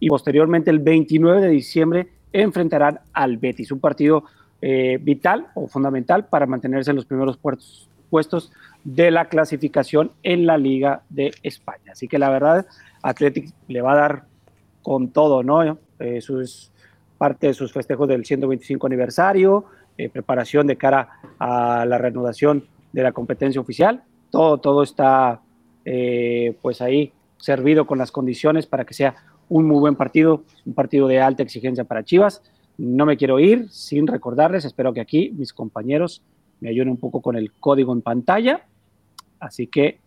y 0.00 0.08
posteriormente 0.08 0.70
el 0.70 0.78
29 0.78 1.42
de 1.42 1.48
diciembre 1.48 2.08
enfrentarán 2.32 3.00
al 3.12 3.36
Betis. 3.36 3.70
Un 3.70 3.80
partido 3.80 4.24
eh, 4.60 4.98
vital 5.00 5.48
o 5.54 5.68
fundamental 5.68 6.26
para 6.26 6.46
mantenerse 6.46 6.90
en 6.90 6.96
los 6.96 7.04
primeros 7.04 7.38
puestos 7.38 8.52
de 8.82 9.10
la 9.10 9.26
clasificación 9.26 10.10
en 10.22 10.46
la 10.46 10.56
Liga 10.56 11.02
de 11.10 11.32
España. 11.42 11.92
Así 11.92 12.08
que 12.08 12.18
la 12.18 12.30
verdad, 12.30 12.66
Athletic 13.02 13.52
le 13.68 13.82
va 13.82 13.92
a 13.92 13.96
dar 13.96 14.24
con 14.84 15.08
todo, 15.08 15.42
¿no? 15.42 15.62
Eh, 15.64 16.18
es 16.18 16.70
parte 17.18 17.48
de 17.48 17.54
sus 17.54 17.72
festejos 17.72 18.06
del 18.06 18.24
125 18.24 18.86
aniversario, 18.86 19.64
eh, 19.96 20.10
preparación 20.10 20.66
de 20.66 20.76
cara 20.76 21.08
a 21.38 21.86
la 21.86 21.96
reanudación 21.98 22.66
de 22.92 23.02
la 23.02 23.12
competencia 23.12 23.60
oficial. 23.60 24.04
Todo, 24.30 24.58
todo 24.58 24.82
está 24.82 25.40
eh, 25.86 26.54
pues 26.60 26.82
ahí 26.82 27.12
servido 27.38 27.86
con 27.86 27.98
las 27.98 28.12
condiciones 28.12 28.66
para 28.66 28.84
que 28.84 28.92
sea 28.92 29.16
un 29.48 29.66
muy 29.66 29.80
buen 29.80 29.96
partido, 29.96 30.44
un 30.66 30.74
partido 30.74 31.08
de 31.08 31.20
alta 31.20 31.42
exigencia 31.42 31.84
para 31.84 32.04
Chivas. 32.04 32.42
No 32.76 33.06
me 33.06 33.16
quiero 33.16 33.40
ir 33.40 33.70
sin 33.70 34.06
recordarles, 34.06 34.66
espero 34.66 34.92
que 34.92 35.00
aquí 35.00 35.32
mis 35.34 35.54
compañeros 35.54 36.22
me 36.60 36.68
ayuden 36.68 36.90
un 36.90 36.98
poco 36.98 37.22
con 37.22 37.36
el 37.36 37.52
código 37.52 37.94
en 37.94 38.02
pantalla. 38.02 38.66
Así 39.40 39.66
que 39.66 39.98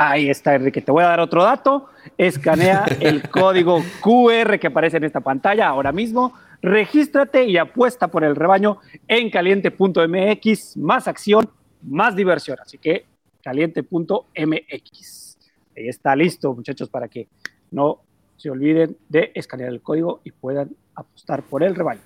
Ahí 0.00 0.30
está, 0.30 0.54
Enrique. 0.54 0.80
Te 0.80 0.92
voy 0.92 1.02
a 1.02 1.08
dar 1.08 1.18
otro 1.18 1.42
dato. 1.42 1.88
Escanea 2.16 2.84
el 3.00 3.28
código 3.28 3.82
QR 4.00 4.60
que 4.60 4.68
aparece 4.68 4.98
en 4.98 5.02
esta 5.02 5.18
pantalla 5.20 5.66
ahora 5.66 5.90
mismo. 5.90 6.34
Regístrate 6.62 7.46
y 7.46 7.56
apuesta 7.56 8.06
por 8.06 8.22
el 8.22 8.36
rebaño 8.36 8.78
en 9.08 9.28
caliente.mx. 9.28 10.76
Más 10.76 11.08
acción, 11.08 11.50
más 11.82 12.14
diversión. 12.14 12.58
Así 12.62 12.78
que 12.78 13.06
caliente.mx. 13.42 15.38
Ahí 15.76 15.88
está 15.88 16.14
listo, 16.14 16.54
muchachos, 16.54 16.88
para 16.88 17.08
que 17.08 17.26
no 17.72 17.98
se 18.36 18.50
olviden 18.50 18.96
de 19.08 19.32
escanear 19.34 19.70
el 19.70 19.82
código 19.82 20.20
y 20.22 20.30
puedan 20.30 20.76
apostar 20.94 21.42
por 21.42 21.64
el 21.64 21.74
rebaño. 21.74 22.02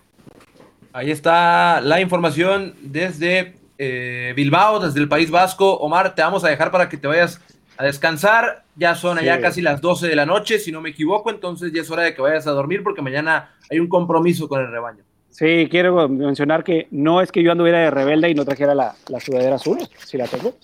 Ahí 0.94 1.10
está 1.10 1.82
la 1.82 2.00
información 2.00 2.74
desde 2.80 3.52
eh, 3.76 4.32
Bilbao, 4.34 4.80
desde 4.80 4.98
el 4.98 5.10
País 5.10 5.30
Vasco. 5.30 5.74
Omar, 5.74 6.14
te 6.14 6.22
vamos 6.22 6.42
a 6.42 6.48
dejar 6.48 6.70
para 6.70 6.88
que 6.88 6.96
te 6.96 7.06
vayas 7.06 7.38
a 7.82 7.86
descansar. 7.86 8.62
Ya 8.76 8.94
son 8.94 9.18
allá 9.18 9.40
casi 9.40 9.60
las 9.60 9.80
12 9.80 10.08
de 10.08 10.16
la 10.16 10.24
noche, 10.24 10.58
si 10.58 10.72
no 10.72 10.80
me 10.80 10.90
equivoco, 10.90 11.30
entonces 11.30 11.72
ya 11.72 11.82
es 11.82 11.90
hora 11.90 12.04
de 12.04 12.14
que 12.14 12.22
vayas 12.22 12.46
a 12.46 12.52
dormir 12.52 12.82
porque 12.82 13.02
mañana 13.02 13.50
hay 13.70 13.78
un 13.80 13.88
compromiso 13.88 14.48
con 14.48 14.60
el 14.60 14.70
rebaño. 14.70 15.04
Sí, 15.28 15.68
quiero 15.70 16.08
mencionar 16.08 16.62
que 16.64 16.88
no 16.90 17.20
es 17.20 17.32
que 17.32 17.42
yo 17.42 17.52
anduviera 17.52 17.80
de 17.80 17.90
rebelde 17.90 18.30
y 18.30 18.34
no 18.34 18.44
trajera 18.44 18.74
la, 18.74 18.94
la 19.08 19.20
sudadera 19.20 19.56
azul, 19.56 19.78
si 20.06 20.16
la 20.16 20.26
tengo. 20.26 20.54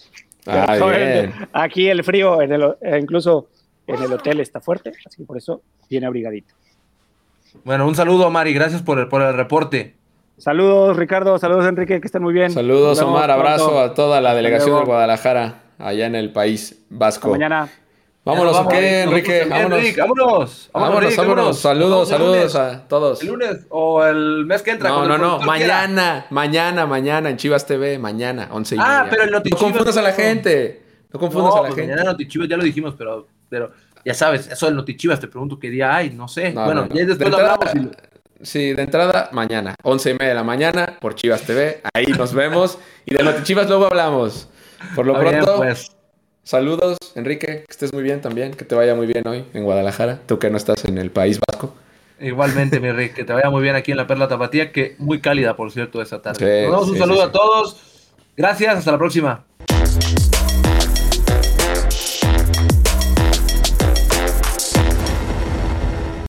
Ah, 0.46 0.78
aquí 1.52 1.88
el 1.88 2.02
frío, 2.04 2.40
en 2.40 2.52
el, 2.52 2.62
eh, 2.80 2.98
incluso 3.00 3.48
en 3.86 4.02
el 4.02 4.12
hotel 4.12 4.40
está 4.40 4.60
fuerte, 4.60 4.92
así 5.04 5.18
que 5.18 5.24
por 5.24 5.36
eso 5.36 5.62
viene 5.90 6.06
abrigadito. 6.06 6.54
Bueno, 7.64 7.86
un 7.86 7.94
saludo, 7.94 8.30
Mari, 8.30 8.54
gracias 8.54 8.82
por 8.82 8.98
el, 8.98 9.08
por 9.08 9.20
el 9.20 9.34
reporte. 9.34 9.96
Saludos, 10.38 10.96
Ricardo, 10.96 11.38
saludos, 11.38 11.66
Enrique, 11.66 12.00
que 12.00 12.06
estén 12.06 12.22
muy 12.22 12.32
bien. 12.32 12.50
Saludos, 12.50 13.00
Omar, 13.00 13.30
abrazo 13.30 13.80
a 13.80 13.92
toda 13.92 14.20
la 14.20 14.34
delegación 14.34 14.78
de 14.78 14.84
Guadalajara 14.84 15.67
allá 15.78 16.06
en 16.06 16.14
el 16.14 16.32
país 16.32 16.84
vasco. 16.90 17.30
mañana. 17.30 17.68
Vámonos, 18.24 18.56
¿o 18.58 18.68
qué, 18.68 19.02
Enrique? 19.04 19.46
Vámonos. 19.48 19.96
vámonos. 19.96 20.70
Vámonos, 20.72 21.16
vámonos. 21.16 21.58
Saludos, 21.58 22.08
saludos 22.10 22.54
a 22.56 22.86
todos. 22.86 23.22
El 23.22 23.28
lunes 23.28 23.66
o 23.70 24.04
el 24.04 24.44
mes 24.44 24.60
que 24.60 24.72
entra. 24.72 24.90
No, 24.90 25.06
no, 25.06 25.16
no. 25.16 25.38
Mañana, 25.40 26.26
mañana, 26.28 26.86
mañana 26.86 27.30
en 27.30 27.38
Chivas 27.38 27.64
TV. 27.64 27.98
Mañana, 27.98 28.50
11 28.52 28.74
y 28.74 28.78
Ah, 28.78 29.06
pero 29.08 29.22
el 29.22 29.30
Notichivas. 29.30 29.62
No 29.62 29.68
confundas 29.68 29.96
a 29.96 30.02
la 30.02 30.12
gente. 30.12 30.82
No 31.10 31.18
confundas 31.18 31.54
a 31.54 31.56
la 31.56 31.62
pues 31.62 31.74
gente. 31.76 31.90
Mañana 31.90 32.10
Notichivas, 32.10 32.48
ya 32.48 32.58
lo 32.58 32.64
dijimos, 32.64 32.94
pero, 32.98 33.26
pero 33.48 33.72
ya 34.04 34.12
sabes, 34.12 34.46
eso 34.48 34.66
del 34.66 34.76
Notichivas, 34.76 35.20
te 35.20 35.28
pregunto 35.28 35.58
qué 35.58 35.70
día 35.70 35.96
hay, 35.96 36.10
no 36.10 36.28
sé. 36.28 36.52
bueno, 36.52 36.86
ya 36.92 37.06
después 37.06 37.30
lo 37.30 37.38
hablamos. 37.38 37.70
Sí, 38.42 38.72
de 38.72 38.82
entrada, 38.82 39.30
mañana, 39.32 39.74
11 39.82 40.10
y 40.10 40.12
media 40.12 40.28
de 40.28 40.34
la 40.34 40.44
mañana 40.44 40.98
por 41.00 41.14
Chivas 41.14 41.42
TV. 41.42 41.80
Ahí 41.94 42.06
nos 42.06 42.34
vemos. 42.34 42.78
y 43.06 43.14
de 43.14 43.22
Notichivas 43.22 43.68
luego 43.68 43.86
hablamos. 43.86 44.48
Por 44.94 45.06
lo 45.06 45.18
pronto, 45.18 45.56
pues. 45.56 45.90
saludos, 46.42 46.96
Enrique, 47.14 47.46
que 47.46 47.64
estés 47.68 47.92
muy 47.92 48.02
bien 48.02 48.20
también, 48.20 48.52
que 48.52 48.64
te 48.64 48.74
vaya 48.74 48.94
muy 48.94 49.06
bien 49.06 49.26
hoy 49.26 49.44
en 49.54 49.64
Guadalajara, 49.64 50.20
tú 50.26 50.38
que 50.38 50.50
no 50.50 50.56
estás 50.56 50.84
en 50.84 50.98
el 50.98 51.10
País 51.10 51.38
Vasco. 51.46 51.74
Igualmente, 52.20 52.80
mi 52.80 52.88
Enrique, 52.88 53.14
que 53.14 53.24
te 53.24 53.32
vaya 53.32 53.50
muy 53.50 53.62
bien 53.62 53.76
aquí 53.76 53.92
en 53.92 53.96
la 53.96 54.06
Perla 54.06 54.28
Tapatía, 54.28 54.72
que 54.72 54.96
muy 54.98 55.20
cálida, 55.20 55.54
por 55.56 55.70
cierto, 55.70 56.02
esta 56.02 56.20
tarde. 56.20 56.64
Nos 56.64 56.72
damos 56.72 56.88
un 56.90 56.98
saludo 56.98 57.22
a 57.22 57.32
todos. 57.32 57.76
Gracias, 58.36 58.78
hasta 58.78 58.92
la 58.92 58.98
próxima. 58.98 59.44